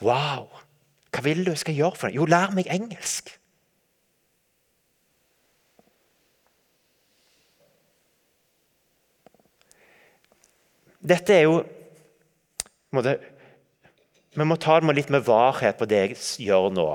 Wow! 0.02 0.50
Hva 1.12 1.24
vil 1.26 1.44
du 1.46 1.52
jeg 1.52 1.62
skal 1.62 1.78
gjøre 1.78 1.98
for 2.00 2.10
deg? 2.10 2.18
Jo, 2.18 2.26
lær 2.30 2.54
meg 2.56 2.70
engelsk. 2.72 3.34
Dette 11.02 11.34
er 11.34 11.48
jo 11.48 11.62
måtte, 12.94 13.18
Vi 14.38 14.46
må 14.48 14.56
ta 14.56 14.78
det 14.80 14.94
litt 14.96 15.10
med 15.12 15.26
varhet 15.28 15.80
på 15.80 15.88
det 15.90 16.02
jeg 16.02 16.18
gjør 16.48 16.70
nå. 16.72 16.88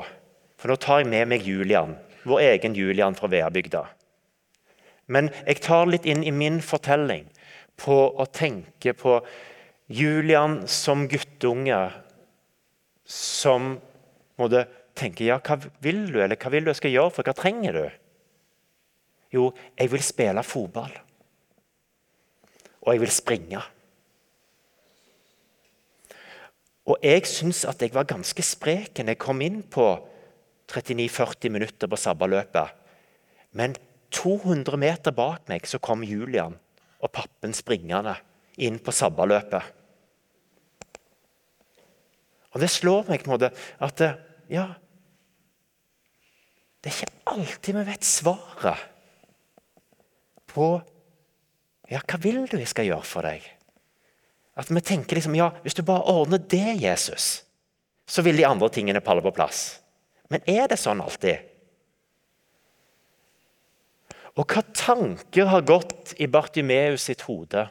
For 0.57 0.73
nå 0.73 0.77
tar 0.81 1.03
jeg 1.03 1.11
med 1.11 1.29
meg 1.29 1.45
Julian, 1.45 1.99
vår 2.25 2.41
egen 2.47 2.75
Julian 2.79 3.19
fra 3.19 3.29
Veabygda. 3.29 3.83
Men 5.13 5.29
jeg 5.45 5.61
tar 5.67 5.91
litt 5.91 6.07
inn 6.09 6.25
i 6.25 6.33
min 6.33 6.63
fortelling 6.65 7.27
på 7.77 7.99
å 8.17 8.25
tenke 8.33 8.95
på 8.97 9.19
Julian 9.93 10.63
som 10.71 11.05
guttunge 11.11 11.77
som 13.07 13.77
måtte 14.37 14.67
tenke 14.97 15.27
ja, 15.29 15.39
hva 15.39 15.59
vil 15.85 16.07
du, 16.11 16.19
eller 16.23 16.39
hva 16.41 16.51
vil 16.53 16.67
du 16.67 16.73
jeg 16.73 16.81
skal 16.81 16.95
gjøre, 16.95 17.15
for 17.15 17.29
hva 17.29 17.35
trenger 17.37 17.79
du? 17.79 17.87
Jo, 19.37 19.51
jeg 19.77 19.93
vil 19.93 20.05
spille 20.05 20.45
fotball. 20.47 20.93
Og 22.87 22.93
jeg 22.95 23.03
vil 23.03 23.13
springe. 23.13 23.63
Og 26.87 27.03
jeg 27.03 27.27
syns 27.27 27.65
at 27.67 27.81
jeg 27.83 27.95
var 27.95 28.07
ganske 28.07 28.43
sprek 28.47 29.01
når 29.01 29.17
jeg 29.17 29.23
kom 29.23 29.43
inn 29.43 29.63
på 29.63 29.89
39-40 30.71 31.51
minutter 31.51 31.91
på 31.91 31.99
sabbaløpet. 31.99 32.85
Men 33.59 33.75
200 34.15 34.79
meter 34.79 35.15
bak 35.15 35.51
meg 35.51 35.67
så 35.67 35.83
kom 35.83 36.05
Julian 36.07 36.55
og 37.03 37.13
pappen 37.13 37.55
springende 37.55 38.15
inn 38.63 38.79
på 38.83 38.95
sabbaløpet. 38.95 39.76
Og 42.57 42.63
det 42.63 42.73
slår 42.73 43.05
meg 43.11 43.21
på 43.21 43.29
en 43.29 43.35
måte 43.35 43.53
at 43.85 44.03
ja 44.49 44.65
Det 46.81 46.89
er 46.89 47.01
ikke 47.03 47.33
alltid 47.35 47.75
vi 47.77 47.83
vet 47.91 48.07
svaret 48.07 48.93
på 50.49 50.69
ja, 51.91 52.01
hva 52.01 52.19
vil 52.23 52.47
du 52.49 52.57
jeg 52.57 52.71
skal 52.71 52.89
gjøre 52.89 53.07
for 53.07 53.27
deg? 53.27 53.45
At 54.59 54.71
vi 54.73 54.81
tenker 54.83 55.19
liksom, 55.19 55.37
ja, 55.39 55.51
hvis 55.63 55.77
du 55.77 55.85
bare 55.87 56.07
ordner 56.09 56.41
det, 56.41 56.79
Jesus, 56.81 57.45
så 58.09 58.25
vil 58.27 58.39
de 58.41 58.47
andre 58.49 58.71
tingene 58.73 59.03
palle 59.05 59.23
på 59.23 59.35
plass. 59.37 59.83
Men 60.33 60.43
er 60.51 60.67
det 60.73 60.81
sånn 60.81 61.03
alltid? 61.05 61.45
Og 64.35 64.49
hva 64.49 64.65
tanker 64.75 65.53
har 65.53 65.69
gått 65.69 66.17
i 66.19 66.27
Bartimeus 66.27 67.07
sitt 67.07 67.23
hode 67.29 67.69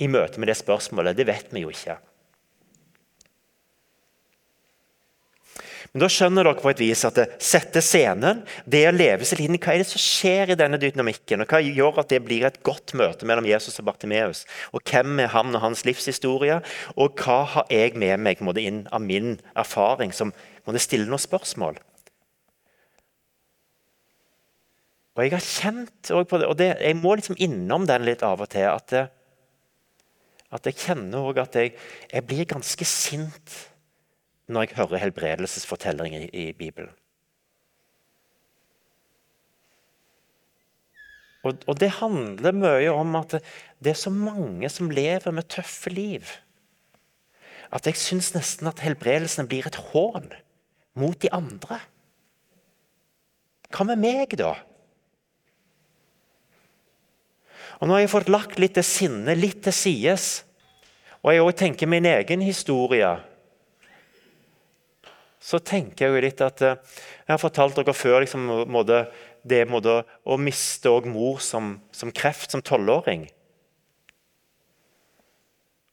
i 0.00 0.08
møte 0.08 0.40
med 0.40 0.48
det 0.48 0.56
spørsmålet, 0.62 1.18
det 1.18 1.28
vet 1.28 1.52
vi 1.52 1.66
jo 1.66 1.74
ikke. 1.74 1.98
Men 5.92 6.06
Da 6.06 6.08
skjønner 6.08 6.46
dere 6.46 6.56
på 6.56 6.70
et 6.70 6.80
vis 6.80 7.02
at 7.04 7.18
det 7.18 7.26
setter 7.44 7.84
scenen, 7.84 8.40
det 8.64 8.86
å 8.88 8.94
leve 8.94 9.26
seg 9.28 9.42
inn 9.44 9.58
Hva 9.58 9.74
er 9.74 9.82
det 9.82 9.90
som 9.90 10.00
skjer 10.00 10.54
i 10.54 10.56
denne 10.56 10.78
dynamikken? 10.80 11.44
og 11.44 11.52
Hva 11.52 11.60
gjør 11.60 12.00
at 12.00 12.12
det 12.14 12.22
blir 12.24 12.46
et 12.48 12.62
godt 12.64 12.94
møte 12.96 13.28
mellom 13.28 13.44
Jesus 13.44 13.76
og 13.82 13.90
Bartimeus? 13.90 14.46
Og 14.72 14.80
Hvem 14.88 15.20
er 15.20 15.28
han 15.34 15.52
og 15.52 15.60
hans 15.60 15.84
livshistorie? 15.84 16.62
Og 16.96 17.20
hva 17.20 17.42
har 17.44 17.66
jeg 17.68 17.92
med 18.00 18.24
meg 18.24 18.40
måtte, 18.40 18.64
inn 18.64 18.86
av 18.88 19.04
min 19.04 19.34
erfaring 19.52 20.14
som 20.16 20.32
måtte 20.64 20.80
stille 20.80 21.04
noen 21.10 21.20
spørsmål? 21.20 21.76
Og 25.12 25.24
Jeg 25.26 25.34
har 25.34 25.44
kjent 25.44 26.08
på 26.08 26.40
det, 26.40 26.46
og 26.48 26.56
det, 26.56 26.70
jeg 26.80 26.96
må 26.96 27.18
liksom 27.20 27.36
innom 27.36 27.84
den 27.84 28.08
litt 28.08 28.24
av 28.24 28.40
og 28.40 28.48
til. 28.48 28.64
At, 28.72 29.12
at 30.56 30.70
jeg 30.70 30.80
kjenner 30.86 31.36
at 31.44 31.60
jeg, 31.60 31.74
jeg 32.08 32.24
blir 32.24 32.48
ganske 32.48 32.88
sint 32.88 33.58
når 34.52 34.66
jeg 34.66 34.76
hører 34.80 35.02
helbredelsesfortellinger 35.06 36.26
i, 36.28 36.48
i 36.48 36.52
Bibelen. 36.56 36.92
Og, 41.42 41.58
og, 41.66 41.74
det 41.80 41.90
handler 41.98 42.54
mye 42.54 42.90
om 42.94 43.16
at 43.18 43.40
det, 43.82 43.92
er 43.94 43.98
så 43.98 44.12
mange 44.14 44.68
som 44.70 44.92
lever 44.94 45.34
med 45.34 45.48
tøffe 45.50 45.90
liv. 45.90 46.28
At 47.74 47.88
jeg 47.88 47.98
syns 47.98 48.30
nesten 48.36 48.68
at 48.70 48.82
helbredelsen 48.84 49.48
blir 49.50 49.66
et 49.66 49.80
hån 49.90 50.28
mot 50.94 51.18
de 51.18 51.32
andre. 51.34 51.80
Hva 53.72 53.88
med 53.88 53.98
meg, 53.98 54.36
da? 54.38 54.52
Og 57.80 57.88
Nå 57.88 57.96
har 57.96 58.04
jeg 58.04 58.12
fått 58.12 58.30
lagt 58.30 58.60
litt 58.62 58.76
det 58.78 58.86
sinne, 58.86 59.34
litt 59.34 59.64
til 59.64 59.74
sides. 59.74 60.26
Og 61.26 61.34
jeg 61.34 61.58
tenker 61.58 61.90
min 61.90 62.06
egen 62.06 62.44
historie 62.44 63.16
så 65.42 65.58
tenker 65.58 66.06
jeg 66.06 66.14
jo 66.14 66.22
litt 66.22 66.42
at 66.44 66.62
eh, 66.62 66.78
Jeg 67.26 67.32
har 67.34 67.42
fortalt 67.42 67.78
dere 67.78 67.94
før 67.96 68.22
liksom, 68.22 68.46
måtte, 68.70 69.04
det 69.42 69.64
måtte, 69.70 70.02
å 70.22 70.38
miste 70.38 70.92
mor 71.10 71.40
som, 71.42 71.74
som 71.90 72.12
kreft 72.14 72.54
som 72.54 72.62
tolvåring. 72.62 73.26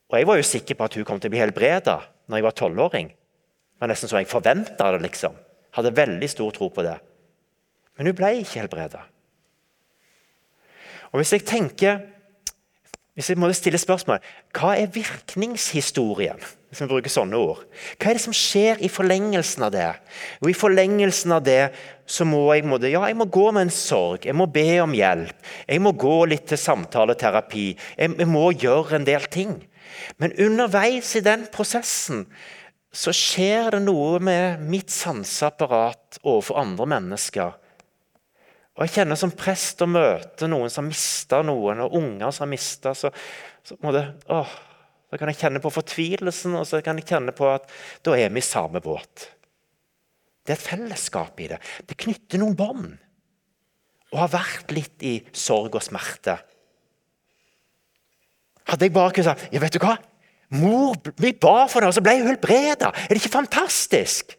Og 0.09 0.17
Jeg 0.17 0.29
var 0.29 0.37
jo 0.37 0.45
sikker 0.45 0.77
på 0.77 0.85
at 0.85 0.97
hun 0.97 1.05
kom 1.05 1.21
til 1.21 1.31
å 1.31 1.33
bli 1.33 1.41
helbreda 1.41 1.99
når 2.29 2.39
jeg 2.39 2.45
var 2.45 2.57
tolvåring. 2.61 3.09
Det 3.09 3.81
var 3.81 3.91
nesten 3.91 4.11
så 4.11 4.21
jeg 4.21 4.29
forventa 4.29 4.91
det. 4.93 5.01
liksom. 5.05 5.37
Hadde 5.77 5.95
veldig 5.97 6.29
stor 6.29 6.53
tro 6.53 6.69
på 6.73 6.85
det. 6.85 6.97
Men 7.97 8.09
hun 8.09 8.17
ble 8.17 8.31
ikke 8.41 8.61
helbreda. 8.61 9.01
Og 11.09 11.21
hvis 11.21 11.33
jeg 11.33 11.45
tenker 11.47 12.03
hvis 13.19 13.33
jeg 13.33 13.39
må 13.41 13.49
stille 13.51 13.75
spørsmål, 13.75 14.21
Hva 14.55 14.77
er 14.79 14.87
virkningshistorien? 14.95 16.39
Hvis 16.69 16.79
vi 16.79 16.87
bruker 16.87 17.11
sånne 17.11 17.35
ord. 17.35 17.65
Hva 17.99 18.13
er 18.13 18.15
det 18.15 18.23
som 18.23 18.35
skjer 18.35 18.79
i 18.79 18.87
forlengelsen 18.87 19.65
av 19.65 19.73
det? 19.73 19.89
Og 20.39 20.47
I 20.51 20.55
forlengelsen 20.55 21.33
av 21.35 21.43
det 21.43 21.73
så 22.07 22.23
må 22.23 22.45
jeg, 22.53 22.63
ja, 22.93 23.03
jeg 23.09 23.17
må 23.19 23.25
gå 23.27 23.49
med 23.51 23.67
en 23.67 23.73
sorg, 23.75 24.23
jeg 24.23 24.37
må 24.37 24.47
be 24.47 24.79
om 24.79 24.95
hjelp. 24.95 25.35
Jeg 25.67 25.83
må 25.83 25.91
gå 25.91 26.15
litt 26.31 26.47
til 26.47 26.61
samtaleterapi. 26.61 27.67
Jeg, 27.97 28.15
jeg 28.21 28.29
må 28.29 28.53
gjøre 28.53 28.95
en 29.01 29.09
del 29.09 29.27
ting. 29.27 29.57
Men 30.15 30.37
underveis 30.39 31.11
i 31.19 31.25
den 31.25 31.43
prosessen 31.51 32.23
så 32.95 33.11
skjer 33.11 33.75
det 33.75 33.83
noe 33.83 34.21
med 34.23 34.63
mitt 34.63 34.95
sanseapparat 34.95 36.21
overfor 36.23 36.63
andre 36.63 36.87
mennesker 36.95 37.57
og 38.79 38.85
jeg 38.85 38.93
kjenner 38.95 39.17
som 39.19 39.33
prest 39.35 39.81
å 39.83 39.89
møte 39.91 40.47
noen 40.47 40.71
som 40.71 40.85
har 40.85 40.93
mista 40.93 41.41
noen, 41.43 41.81
og 41.83 41.97
unger 41.99 42.31
som 42.31 42.45
har 42.45 42.51
mista, 42.53 42.93
så, 42.95 43.11
så, 43.67 43.75
Da 43.83 45.17
kan 45.19 45.27
jeg 45.27 45.39
kjenne 45.41 45.59
på 45.59 45.71
fortvilelsen, 45.73 46.55
og 46.55 46.63
så 46.69 46.79
kan 46.85 46.95
jeg 47.01 47.09
kjenne 47.09 47.33
på 47.35 47.49
at 47.51 47.67
da 48.07 48.15
er 48.15 48.31
vi 48.31 48.39
i 48.39 48.45
samme 48.45 48.79
båt. 48.79 49.25
Det 50.47 50.55
er 50.55 50.61
et 50.61 50.69
fellesskap 50.69 51.43
i 51.43 51.49
det. 51.51 51.59
Det 51.91 51.99
knytter 51.99 52.39
noen 52.39 52.55
bånd. 52.55 52.95
Og 54.13 54.21
har 54.23 54.31
vært 54.37 54.71
litt 54.71 55.03
i 55.03 55.17
sorg 55.35 55.75
og 55.75 55.83
smerte. 55.83 56.39
Hadde 58.69 58.87
jeg 58.87 58.95
bare 58.95 59.11
kunnet 59.11 59.43
si 59.43 59.57
ja, 59.57 59.61
vet 59.65 59.75
du 59.75 59.83
hva? 59.83 59.97
Mor 60.55 60.95
vi 61.19 61.35
ba 61.35 61.67
for 61.67 61.83
det, 61.83 61.91
og 61.91 61.99
så 61.99 62.05
ble 62.05 62.15
hun 62.21 62.31
helbreda. 62.31 62.93
Er 62.95 63.11
det 63.11 63.19
ikke 63.19 63.35
fantastisk? 63.35 64.38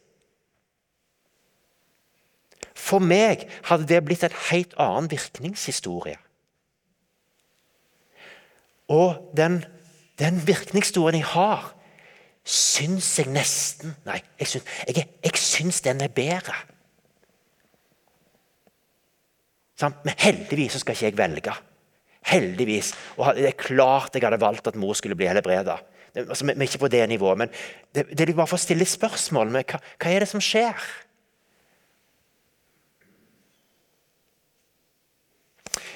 For 2.81 3.03
meg 3.03 3.45
hadde 3.69 3.87
det 3.89 4.01
blitt 4.05 4.25
en 4.25 4.39
helt 4.49 4.73
annen 4.81 5.09
virkningshistorie. 5.11 6.17
Og 8.91 9.31
den, 9.37 9.61
den 10.19 10.41
virkningshistorien 10.47 11.21
jeg 11.21 11.29
har, 11.35 11.69
syns 12.41 13.13
jeg 13.19 13.29
nesten 13.29 13.93
Nei, 14.07 14.17
jeg 14.41 14.49
syns, 14.49 14.69
jeg, 14.89 15.05
jeg 15.21 15.39
syns 15.39 15.83
den 15.85 16.01
er 16.01 16.13
bedre. 16.13 16.57
Sånn? 19.79 19.95
Men 20.05 20.17
heldigvis 20.21 20.79
skal 20.81 20.97
ikke 20.97 21.07
jeg 21.07 21.19
velge. 21.19 21.53
Heldigvis. 22.31 22.91
Og 23.17 23.37
det 23.37 23.47
er 23.49 23.57
klart 23.57 24.17
jeg 24.17 24.25
hadde 24.25 24.41
valgt 24.41 24.69
at 24.69 24.77
mor 24.79 24.97
skulle 24.97 25.17
bli 25.17 25.29
helbreda. 25.29 25.79
Altså, 26.17 26.43
vi 26.49 26.57
er 26.57 26.67
ikke 26.67 26.83
på 26.83 26.91
det 26.91 27.05
nivået, 27.07 27.39
men 27.39 27.53
det, 27.95 28.09
det 28.11 28.25
er 28.25 28.33
bare 28.35 28.49
for 28.51 28.59
å 28.59 28.65
stille 28.65 28.85
spørsmål 28.89 29.53
med 29.53 29.69
hva, 29.71 29.79
hva 30.01 30.11
er 30.11 30.25
det 30.25 30.29
som 30.33 30.43
skjer. 30.43 30.75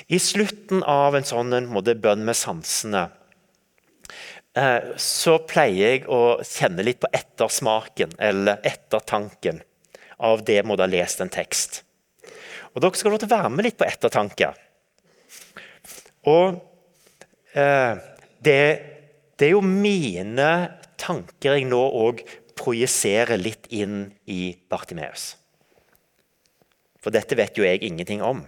I 0.07 0.19
slutten 0.21 0.83
av 0.83 1.15
en 1.17 1.25
sånn 1.25 1.53
en 1.57 1.69
måte, 1.71 1.95
bønn 1.97 2.25
med 2.27 2.37
sansene 2.37 3.07
eh, 4.53 4.91
så 5.01 5.39
pleier 5.49 5.95
jeg 5.95 6.03
å 6.11 6.37
kjenne 6.45 6.85
litt 6.85 6.99
på 7.01 7.09
ettersmaken 7.09 8.13
eller 8.21 8.61
ettertanken 8.67 9.63
av 10.21 10.43
det 10.45 10.59
jeg 10.59 10.67
måtte 10.69 10.85
ha 10.85 10.91
lest 10.91 11.23
en 11.23 11.33
tekst. 11.33 11.81
Og 12.75 12.83
Dere 12.83 12.99
skal 12.99 13.15
få 13.15 13.29
være 13.31 13.49
med 13.49 13.65
litt 13.65 13.77
på 13.79 13.87
ettertanke. 13.87 14.51
Og 16.29 16.57
eh, 17.57 17.93
det, 18.45 18.59
det, 19.37 19.47
er 19.47 19.53
jo 19.55 19.63
mine 19.65 20.49
tanker 21.01 21.55
jeg 21.55 21.65
nå 21.69 21.79
òg 21.81 22.21
projiserer 22.55 23.41
litt 23.41 23.65
inn 23.73 24.11
i 24.29 24.53
Bartimeus. 24.69 25.33
For 27.01 27.13
dette 27.13 27.37
vet 27.37 27.57
jo 27.57 27.65
jeg 27.65 27.81
ingenting 27.85 28.21
om. 28.25 28.43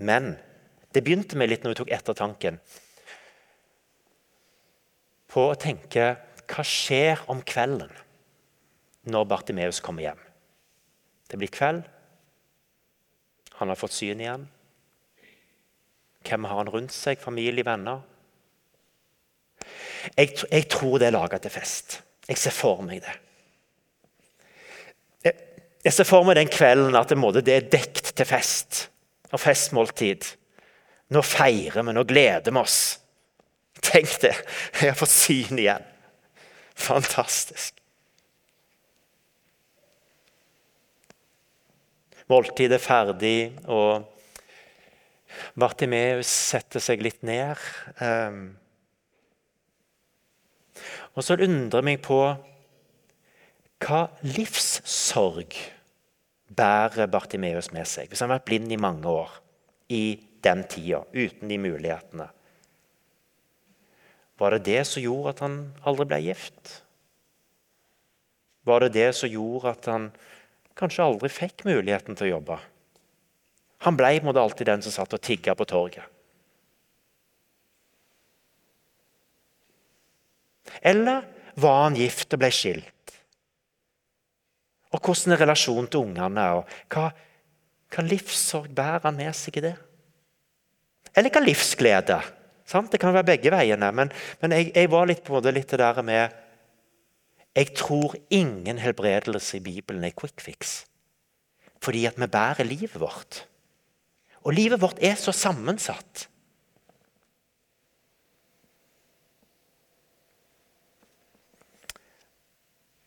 Men 0.00 0.34
det 0.92 1.02
begynte 1.04 1.38
med 1.40 1.50
litt 1.50 1.64
når 1.64 1.74
vi 1.74 1.80
tok 1.80 1.92
ettertanken. 1.94 2.58
På 5.32 5.48
å 5.50 5.58
tenke 5.58 6.12
hva 6.52 6.64
skjer 6.66 7.22
om 7.32 7.40
kvelden 7.46 7.92
når 9.08 9.28
Bartimeus 9.30 9.80
kommer 9.84 10.04
hjem? 10.04 10.20
Det 11.30 11.38
blir 11.40 11.52
kveld. 11.52 11.86
Han 13.56 13.72
har 13.72 13.78
fått 13.78 13.94
syn 13.96 14.20
igjen. 14.20 14.44
Hvem 16.26 16.44
har 16.46 16.60
han 16.60 16.70
rundt 16.70 16.94
seg? 16.94 17.20
Familie, 17.22 17.64
venner? 17.66 18.02
Jeg, 20.16 20.34
jeg 20.50 20.68
tror 20.70 20.98
det 20.98 21.08
er 21.08 21.16
laga 21.16 21.38
til 21.40 21.54
fest. 21.54 22.00
Jeg 22.28 22.38
ser 22.38 22.54
for 22.54 22.82
meg 22.84 23.00
det. 23.04 23.14
Jeg, 25.24 25.34
jeg 25.86 25.96
ser 25.96 26.08
for 26.08 26.26
meg 26.26 26.38
den 26.38 26.52
kvelden 26.52 26.98
at 26.98 27.10
det, 27.10 27.44
det 27.46 27.56
er 27.56 27.70
dekt 27.72 28.12
til 28.18 28.28
fest 28.28 28.86
og 29.32 29.40
festmåltid. 29.40 30.26
Nå 31.12 31.22
feirer 31.26 31.84
vi, 31.84 31.94
nå 31.94 32.04
gleder 32.08 32.54
vi 32.54 32.60
oss. 32.62 32.80
Tenk 33.82 34.14
det! 34.22 34.34
Jeg 34.78 34.92
har 34.92 34.98
fått 34.98 35.12
syn 35.12 35.58
igjen. 35.60 35.84
Fantastisk. 36.78 37.76
Måltidet 42.30 42.78
er 42.78 42.82
ferdig, 42.82 43.36
og 43.68 44.06
Bartimeus 45.58 46.30
setter 46.30 46.80
seg 46.80 47.02
litt 47.04 47.20
ned. 47.26 47.60
Um, 47.98 48.54
og 51.12 51.26
så 51.26 51.36
undrer 51.36 51.82
jeg 51.82 51.88
meg 51.90 52.00
på 52.04 52.22
hva 53.82 54.02
livssorg 54.24 55.58
bærer 56.52 57.10
Bartimeus 57.10 57.72
med 57.74 57.88
seg, 57.88 58.08
hvis 58.08 58.22
han 58.22 58.30
har 58.30 58.38
vært 58.38 58.48
blind 58.48 58.72
i 58.72 58.80
mange 58.80 59.10
år 59.10 59.34
i 59.92 60.04
den 60.42 60.64
tida, 60.68 61.04
uten 61.12 61.48
de 61.48 61.58
mulighetene. 61.58 62.28
Var 64.40 64.56
det 64.56 64.64
det 64.66 64.80
som 64.88 65.02
gjorde 65.02 65.34
at 65.34 65.42
han 65.44 65.58
aldri 65.86 66.08
ble 66.10 66.20
gift? 66.24 66.78
Var 68.66 68.84
det 68.84 68.94
det 68.96 69.10
som 69.18 69.30
gjorde 69.30 69.74
at 69.74 69.88
han 69.90 70.08
kanskje 70.78 71.04
aldri 71.04 71.30
fikk 71.30 71.66
muligheten 71.68 72.18
til 72.18 72.28
å 72.30 72.32
jobbe? 72.36 72.58
Han 73.86 73.98
ble 73.98 74.14
alltid 74.22 74.66
den 74.66 74.82
som 74.82 74.94
satt 74.94 75.14
og 75.14 75.22
tigga 75.22 75.54
på 75.58 75.66
torget. 75.66 76.06
Eller 80.80 81.26
var 81.54 81.84
han 81.84 81.98
gift 81.98 82.32
og 82.34 82.42
ble 82.42 82.50
skilt? 82.54 83.16
Og 84.92 85.00
Hvordan 85.00 85.34
er 85.34 85.42
relasjonen 85.42 85.88
til 85.90 86.04
ungene? 86.06 86.46
og 86.58 86.68
Hva, 86.92 87.10
hva 87.92 88.04
livssorg 88.06 88.72
bærer 88.74 89.06
han 89.06 89.18
med 89.18 89.34
seg 89.36 89.58
i 89.58 89.66
det? 89.68 89.76
Eller 91.12 91.28
ikke 91.28 91.44
livsglede. 91.44 92.18
Sant? 92.68 92.92
Det 92.92 93.00
kan 93.00 93.12
være 93.14 93.32
begge 93.34 93.52
veiene. 93.52 93.90
Men, 93.94 94.12
men 94.40 94.56
jeg, 94.56 94.72
jeg, 94.74 94.90
var 94.92 95.08
litt 95.08 95.22
på 95.26 95.42
det 95.44 95.54
der 95.68 96.02
med 96.06 96.40
Jeg 97.52 97.74
tror 97.76 98.16
ingen 98.30 98.78
helbredelse 98.80 99.58
i 99.58 99.64
Bibelen 99.64 100.04
er 100.04 100.16
quick 100.16 100.40
fix. 100.40 100.84
Fordi 101.82 102.06
at 102.08 102.16
vi 102.16 102.26
bærer 102.26 102.64
livet 102.64 103.00
vårt. 103.00 103.44
Og 104.42 104.54
livet 104.56 104.80
vårt 104.80 105.02
er 105.04 105.18
så 105.20 105.34
sammensatt. 105.36 106.28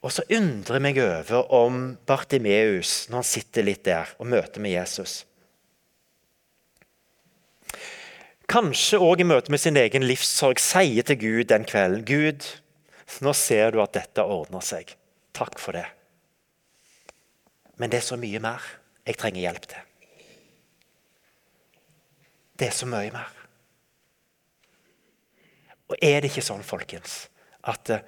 Og 0.05 0.13
så 0.13 0.21
undrer 0.29 0.77
jeg 0.77 0.83
meg 0.85 0.99
over 1.01 1.47
om 1.57 1.85
Bartimeus, 2.05 3.07
når 3.09 3.23
han 3.23 3.25
sitter 3.25 3.65
litt 3.65 3.87
der 3.87 4.11
og 4.21 4.29
møter 4.29 4.61
med 4.61 4.75
Jesus 4.75 5.23
kanskje 8.51 8.99
òg 9.01 9.21
i 9.23 9.27
møte 9.27 9.51
med 9.53 9.61
sin 9.61 9.77
egen 9.79 10.05
livssorg 10.07 10.61
sier 10.61 11.05
til 11.07 11.19
Gud 11.21 11.49
den 11.51 11.65
kvelden 11.67 12.05
Gud, 12.07 12.45
nå 13.21 13.33
ser 13.37 13.73
du 13.73 13.81
at 13.83 13.95
dette 13.97 14.23
ordner 14.23 14.63
seg. 14.65 14.95
Takk 15.35 15.59
for 15.61 15.77
det. 15.77 15.85
Men 17.77 17.91
det 17.91 17.99
er 17.99 18.07
så 18.07 18.17
mye 18.19 18.41
mer 18.43 18.63
jeg 19.05 19.19
trenger 19.19 19.43
hjelp 19.43 19.67
til. 19.69 19.81
Det 22.55 22.69
er 22.69 22.75
så 22.75 22.87
mye 22.87 23.11
mer. 23.13 23.31
Og 25.91 25.99
er 26.01 26.21
det 26.23 26.31
ikke 26.31 26.45
sånn, 26.45 26.63
folkens, 26.65 27.27
at 27.67 27.91
eh, 27.93 28.05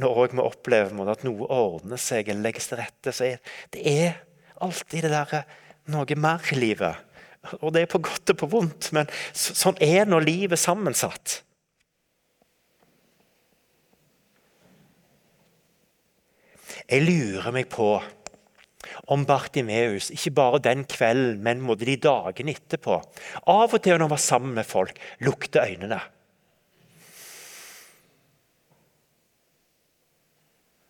når 0.00 0.32
vi 0.32 0.42
opplever 0.42 1.10
at 1.12 1.22
noe 1.26 1.46
ordner 1.46 2.00
seg 2.00 2.32
eller 2.32 2.48
legges 2.48 2.70
til 2.70 2.80
rette, 2.80 3.12
så 3.14 3.28
er 3.28 3.58
det 3.74 4.14
alltid 4.62 5.06
det 5.06 5.12
der 5.12 5.36
eh, 5.38 5.52
noe 5.92 6.18
mer 6.18 6.50
i 6.50 6.58
livet 6.58 7.11
og 7.60 7.72
det 7.74 7.84
er 7.84 7.90
på 7.90 8.00
godt 8.02 8.34
og 8.34 8.38
på 8.38 8.50
vondt, 8.52 8.92
men 8.94 9.08
sånn 9.34 9.78
er 9.82 10.06
nå 10.06 10.20
livet 10.22 10.60
sammensatt. 10.60 11.40
Jeg 16.92 17.06
lurer 17.06 17.54
meg 17.54 17.70
på 17.72 17.94
om 19.12 19.22
Bartimeus 19.26 20.10
ikke 20.14 20.34
bare 20.36 20.62
den 20.62 20.82
kvelden, 20.88 21.42
men 21.44 21.62
de 21.80 21.94
dagene 21.96 22.54
etterpå 22.54 22.98
Av 23.48 23.72
og 23.72 23.78
til 23.80 23.94
når 23.94 24.04
han 24.04 24.12
var 24.12 24.22
sammen 24.22 24.54
med 24.58 24.68
folk, 24.68 24.98
lukte 25.24 25.62
øynene. 25.62 26.00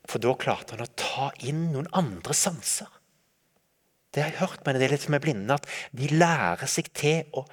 For 0.09 0.21
da 0.21 0.35
klarte 0.37 0.77
han 0.77 0.85
å 0.85 0.93
ta 0.99 1.31
inn 1.49 1.71
noen 1.73 1.89
andre 1.97 2.35
sanser. 2.37 2.91
Det 4.13 4.23
har 4.23 4.33
jeg 4.33 4.43
hørt 4.43 4.67
med 4.67 4.83
er 4.83 4.93
litt 4.93 5.07
som 5.07 5.17
er 5.17 5.25
blinde, 5.25 5.57
at 5.57 5.69
de 5.97 6.09
lærer 6.13 6.69
seg 6.69 6.91
til 6.97 7.39
å 7.39 7.47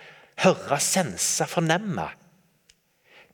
høre, 0.44 0.80
sense, 0.84 1.46
fornemme. 1.48 2.10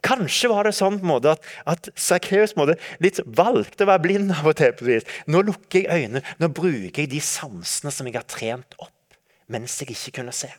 Kanskje 0.06 0.52
var 0.52 0.68
det 0.68 0.76
sånn 0.78 1.00
måte, 1.06 1.34
at, 1.34 1.48
at 1.66 1.90
Sakkeus 1.98 2.54
valgte 2.54 3.86
å 3.86 3.90
være 3.90 4.04
blind 4.04 4.36
av 4.36 4.52
og 4.52 4.60
til. 4.60 5.02
Nå 5.26 5.42
lukker 5.48 5.82
jeg 5.82 6.06
øynene, 6.06 6.22
nå 6.38 6.52
bruker 6.54 7.02
jeg 7.02 7.10
de 7.16 7.22
sansene 7.26 7.94
som 7.94 8.06
jeg 8.06 8.20
har 8.20 8.28
trent 8.30 8.78
opp, 8.78 9.18
mens 9.50 9.80
jeg 9.82 9.96
ikke 9.96 10.20
kunne 10.20 10.36
se. 10.36 10.52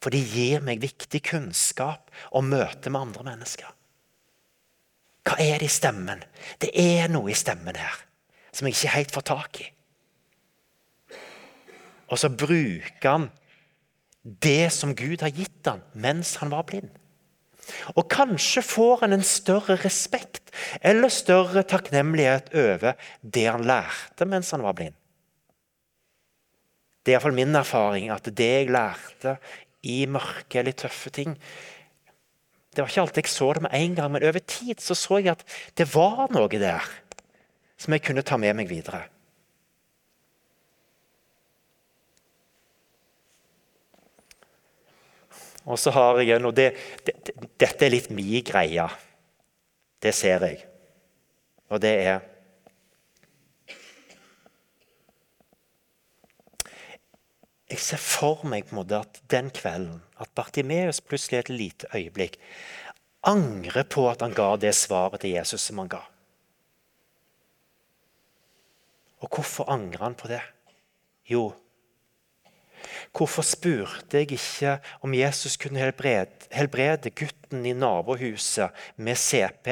For 0.00 0.12
de 0.12 0.20
gir 0.20 0.64
meg 0.64 0.84
viktig 0.84 1.22
kunnskap 1.28 2.12
om 2.36 2.52
møtet 2.52 2.88
med 2.92 3.00
andre 3.00 3.26
mennesker. 3.32 3.72
Hva 5.24 5.36
er 5.40 5.60
det 5.60 5.68
i 5.68 5.72
stemmen? 5.72 6.22
Det 6.60 6.72
er 6.76 7.08
noe 7.12 7.32
i 7.32 7.36
stemmen 7.36 7.76
her 7.76 8.06
som 8.52 8.66
jeg 8.66 8.76
ikke 8.76 8.96
helt 8.96 9.12
får 9.14 9.28
tak 9.30 9.60
i. 9.62 9.66
Og 12.10 12.18
så 12.18 12.30
bruker 12.30 13.06
han 13.06 13.28
det 14.20 14.72
som 14.74 14.94
Gud 14.96 15.22
har 15.24 15.32
gitt 15.32 15.66
han 15.68 15.84
mens 15.94 16.36
han 16.42 16.52
var 16.52 16.66
blind. 16.68 16.90
Og 17.94 18.08
kanskje 18.10 18.62
får 18.66 19.04
han 19.04 19.14
en 19.14 19.26
større 19.26 19.76
respekt 19.84 20.50
eller 20.82 21.12
større 21.12 21.62
takknemlighet 21.68 22.50
over 22.56 22.96
det 23.22 23.46
han 23.46 23.66
lærte 23.68 24.26
mens 24.28 24.50
han 24.54 24.64
var 24.66 24.76
blind. 24.78 24.96
Det 27.00 27.14
er 27.14 27.16
iallfall 27.16 27.36
min 27.36 27.56
erfaring 27.56 28.10
at 28.12 28.26
det 28.36 28.50
jeg 28.50 28.72
lærte 28.74 29.36
i 29.86 30.02
mørke 30.10 30.60
eller 30.60 30.76
tøffe 30.76 31.08
ting 31.14 31.36
Det 32.70 32.84
var 32.84 32.90
ikke 32.90 33.00
alltid 33.02 33.24
jeg 33.24 33.30
så 33.32 33.46
det 33.56 33.62
med 33.64 33.72
en 33.74 33.94
gang, 33.96 34.12
men 34.12 34.22
over 34.22 34.38
tid 34.38 34.78
så, 34.78 34.94
så 34.94 35.18
jeg 35.18 35.32
at 35.32 35.40
det 35.74 35.88
var 35.90 36.28
noe 36.30 36.46
der 36.48 36.84
som 37.80 37.96
jeg 37.96 38.04
kunne 38.04 38.22
ta 38.22 38.36
med 38.38 38.54
meg 38.54 38.68
videre. 38.70 39.08
Og 45.68 45.78
så 45.78 45.92
har 45.94 46.18
jeg 46.20 46.36
en, 46.38 46.48
og 46.48 46.56
det, 46.56 46.72
det, 47.06 47.36
Dette 47.60 47.86
er 47.86 47.92
litt 47.92 48.10
mi 48.14 48.40
greie. 48.46 48.86
Det 50.00 50.12
ser 50.16 50.46
jeg. 50.48 50.62
Og 51.70 51.82
det 51.82 51.94
er 52.06 52.20
Jeg 57.70 57.78
ser 57.78 58.00
for 58.02 58.40
meg 58.50 58.64
på 58.66 58.74
en 58.74 58.80
måte 58.80 58.98
at 58.98 59.20
den 59.30 59.46
kvelden 59.54 60.00
at 60.18 60.32
Bartimeus 60.34 60.98
plutselig 61.00 61.38
et 61.38 61.50
lite 61.52 61.90
øyeblikk 61.94 62.34
angrer 63.30 63.86
på 63.86 64.08
at 64.10 64.24
han 64.24 64.34
ga 64.34 64.56
det 64.58 64.72
svaret 64.74 65.22
til 65.22 65.36
Jesus 65.36 65.68
som 65.68 65.78
han 65.78 65.90
ga. 65.92 66.00
Og 69.20 69.28
hvorfor 69.28 69.70
angrer 69.70 70.02
han 70.02 70.16
på 70.18 70.30
det? 70.32 70.40
Jo, 71.30 71.52
Hvorfor 73.16 73.42
spurte 73.42 74.20
jeg 74.20 74.32
ikke 74.32 74.76
om 75.02 75.14
Jesus 75.14 75.56
kunne 75.56 75.80
helbrede, 75.82 76.46
helbrede 76.52 77.10
gutten 77.10 77.66
i 77.66 77.72
nabohuset 77.72 78.70
med 78.96 79.16
CP 79.16 79.68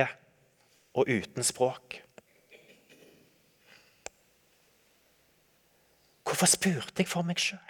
og 0.95 1.07
uten 1.09 1.43
språk? 1.43 2.03
Hvorfor 6.27 6.47
spurte 6.47 6.99
jeg 6.99 7.09
for 7.09 7.23
meg 7.23 7.39
sjøl? 7.41 7.63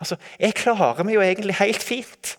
Altså, 0.00 0.16
jeg 0.40 0.56
klarer 0.56 1.04
meg 1.04 1.14
jo 1.14 1.22
egentlig 1.24 1.54
helt 1.60 1.82
fint. 1.82 2.38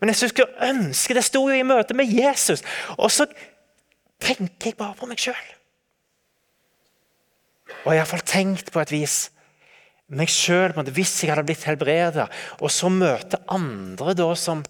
Men 0.00 0.12
jeg 0.12 0.30
skulle 0.30 0.68
ønske 0.68 1.16
det 1.16 1.24
sto 1.26 1.42
jo 1.48 1.56
i 1.56 1.66
møte 1.66 1.96
med 1.96 2.12
Jesus. 2.12 2.62
Og 2.96 3.10
så 3.10 3.26
tenker 4.20 4.70
jeg 4.70 4.78
bare 4.78 4.94
på 4.94 5.08
meg 5.10 5.18
sjøl. 5.20 5.48
Og 7.84 7.92
jeg 7.92 7.98
har 7.98 8.04
iallfall 8.04 8.24
tenkt 8.24 8.72
på 8.72 8.80
et 8.80 8.92
vis 8.92 9.18
meg 10.08 10.30
sjøl 10.32 10.72
hvis 10.88 11.14
jeg 11.22 11.32
hadde 11.32 11.44
blitt 11.48 11.66
helbreda, 11.68 12.28
og 12.60 12.72
så 12.72 12.90
møte 12.92 13.40
andre 13.52 14.16
da 14.18 14.32
som 14.38 14.64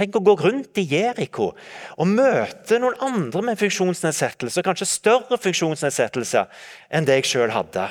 Tenk 0.00 0.14
å 0.16 0.22
gå 0.22 0.32
rundt 0.38 0.78
i 0.78 0.84
Jeriko 0.86 1.48
og 1.50 2.08
møte 2.08 2.78
noen 2.80 2.94
andre 3.04 3.42
med 3.50 3.58
funksjonsnedsettelse, 3.60 4.62
kanskje 4.64 4.86
større 4.88 5.36
funksjonsnedsettelse 5.42 6.44
enn 6.94 7.08
det 7.08 7.18
jeg 7.18 7.26
sjøl 7.32 7.52
hadde. 7.52 7.88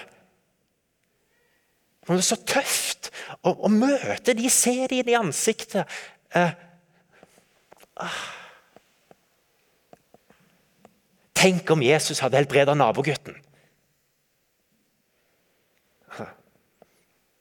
Men 2.08 2.18
det 2.18 2.24
er 2.24 2.30
så 2.32 2.40
tøft 2.50 3.12
å, 3.44 3.52
å, 3.52 3.70
møte 3.70 4.34
de, 4.34 4.48
se 4.50 4.74
de 4.90 5.04
i 5.04 5.18
ansiktet. 5.20 6.00
Eh, 6.34 6.56
ah. 8.02 8.24
Tenk 11.38 11.70
om 11.76 11.84
Jesus 11.86 12.24
hadde 12.24 12.40
helbreda 12.40 12.74
nabogutten. 12.80 13.38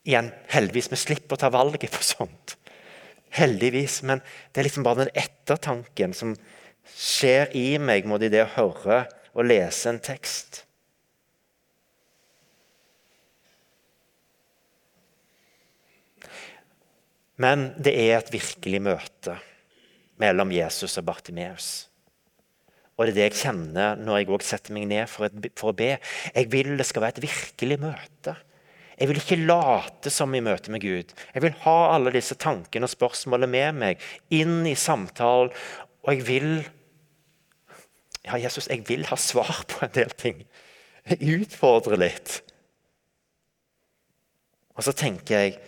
Igjen, 0.09 0.31
heldigvis, 0.49 0.89
vi 0.89 0.97
slipper 0.97 1.37
å 1.37 1.43
ta 1.43 1.51
valget 1.53 1.93
på 1.93 2.05
sånt. 2.05 2.55
Heldigvis. 3.37 4.01
Men 4.09 4.23
det 4.53 4.63
er 4.63 4.69
liksom 4.71 4.87
bare 4.87 5.05
den 5.05 5.19
ettertanken 5.21 6.17
som 6.17 6.33
skjer 6.89 7.53
i 7.57 7.67
meg 7.83 8.09
mot 8.09 8.23
det 8.23 8.41
å 8.41 8.49
høre 8.55 9.03
og 9.35 9.47
lese 9.51 9.93
en 9.93 10.01
tekst. 10.01 10.63
Men 17.39 17.69
det 17.79 17.93
er 17.95 18.17
et 18.17 18.33
virkelig 18.35 18.81
møte 18.83 19.37
mellom 20.19 20.51
Jesus 20.51 20.97
og 20.99 21.07
Bartimeus. 21.07 21.69
Og 22.99 23.07
det 23.07 23.13
er 23.13 23.17
det 23.19 23.27
jeg 23.29 23.41
kjenner 23.45 24.01
når 24.01 24.19
jeg 24.19 24.31
også 24.35 24.57
setter 24.57 24.75
meg 24.75 24.89
ned 24.91 25.07
for, 25.07 25.29
et, 25.29 25.53
for, 25.55 25.71
å 25.71 25.77
be. 25.79 25.93
Jeg 26.35 26.51
vil 26.51 26.73
det 26.81 26.87
skal 26.89 27.05
være 27.05 27.21
et 27.21 27.27
virkelig 27.29 27.79
møte. 27.85 28.35
Jeg 28.99 29.09
vil 29.11 29.21
ikke 29.21 29.39
late 29.47 30.11
som 30.11 30.35
i 30.35 30.43
møte 30.43 30.73
med 30.75 30.83
Gud. 30.83 31.13
Jeg 31.35 31.45
vil 31.45 31.55
ha 31.63 31.77
alle 31.95 32.13
disse 32.15 32.35
tankene 32.39 32.89
og 32.89 32.93
spørsmålene 32.93 33.51
med 33.51 33.79
meg 33.79 34.05
inn 34.35 34.67
i 34.67 34.75
samtalen. 34.79 35.55
Og 36.07 36.13
jeg 36.15 36.27
vil 36.29 36.51
Ja, 38.29 38.37
Jesus, 38.37 38.67
jeg 38.69 38.83
vil 38.85 39.07
ha 39.09 39.17
svar 39.17 39.63
på 39.71 39.87
en 39.87 39.95
del 39.95 40.11
ting. 40.19 40.43
Jeg 41.09 41.41
utfordrer 41.41 41.97
litt. 41.97 42.41
Og 44.77 44.85
så 44.85 44.93
tenker 44.93 45.47
jeg 45.47 45.59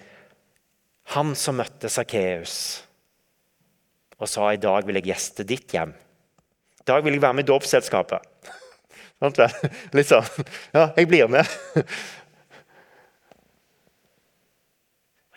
Han 1.15 1.33
som 1.35 1.57
møtte 1.59 1.89
Sakkeus 1.91 2.85
og 4.21 4.29
sa 4.29 4.51
i 4.53 4.61
dag 4.61 4.85
vil 4.87 4.99
jeg 5.01 5.09
gjeste 5.09 5.47
ditt 5.49 5.73
hjem. 5.73 5.95
I 6.81 6.87
dag 6.89 7.05
vil 7.05 7.17
jeg 7.17 7.23
være 7.25 7.39
med 7.39 7.47
i 7.47 7.49
dåpsselskapet. 7.49 8.27
Litt 9.97 10.09
sånn. 10.09 10.29
Ja, 10.77 10.91
jeg 10.97 11.09
blir 11.09 11.31
med. 11.33 11.49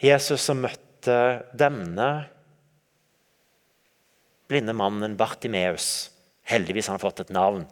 Jesus 0.03 0.43
som 0.43 0.59
møtte 0.59 1.17
denne 1.55 2.07
blinde 4.51 4.75
mannen 4.75 5.15
Bartimeus. 5.17 6.09
Heldigvis 6.43 6.89
har 6.89 6.97
han 6.97 7.03
fått 7.03 7.23
et 7.23 7.31
navn. 7.33 7.63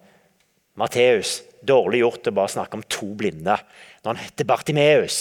Matteus. 0.80 1.42
Dårlig 1.62 2.00
gjort 2.02 2.30
å 2.32 2.34
bare 2.34 2.54
snakke 2.56 2.80
om 2.80 2.86
to 2.90 3.12
blinde 3.20 3.58
når 4.02 4.08
han 4.08 4.22
heter 4.24 4.48
Bartimeus. 4.50 5.18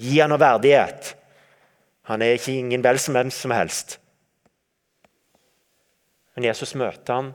Gi 0.00 0.20
han 0.22 0.30
noe 0.32 0.40
verdighet. 0.40 1.10
Han 2.08 2.22
er 2.24 2.38
ikke 2.38 2.54
ingen 2.56 2.86
vel 2.86 3.00
som 3.02 3.18
hvem 3.18 3.32
som 3.34 3.52
helst. 3.52 3.98
Men 6.38 6.46
Jesus 6.46 6.72
møter 6.78 7.18
han, 7.18 7.34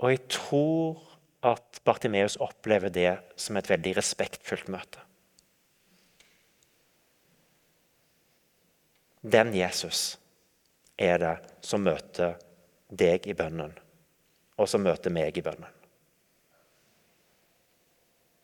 og 0.00 0.10
jeg 0.10 0.24
tror 0.32 0.98
at 1.46 1.78
Bartimeus 1.86 2.40
opplever 2.40 2.90
det 2.92 3.12
som 3.38 3.60
et 3.60 3.68
veldig 3.70 3.94
respektfullt 4.00 4.72
møte. 4.72 5.04
Den 9.20 9.52
Jesus 9.54 10.18
er 10.96 11.18
det 11.20 11.34
som 11.60 11.84
møter 11.84 12.38
deg 12.88 13.26
i 13.28 13.34
bønnen, 13.36 13.74
og 14.56 14.68
som 14.68 14.82
møter 14.84 15.12
meg 15.12 15.36
i 15.36 15.44
bønnen. 15.44 15.79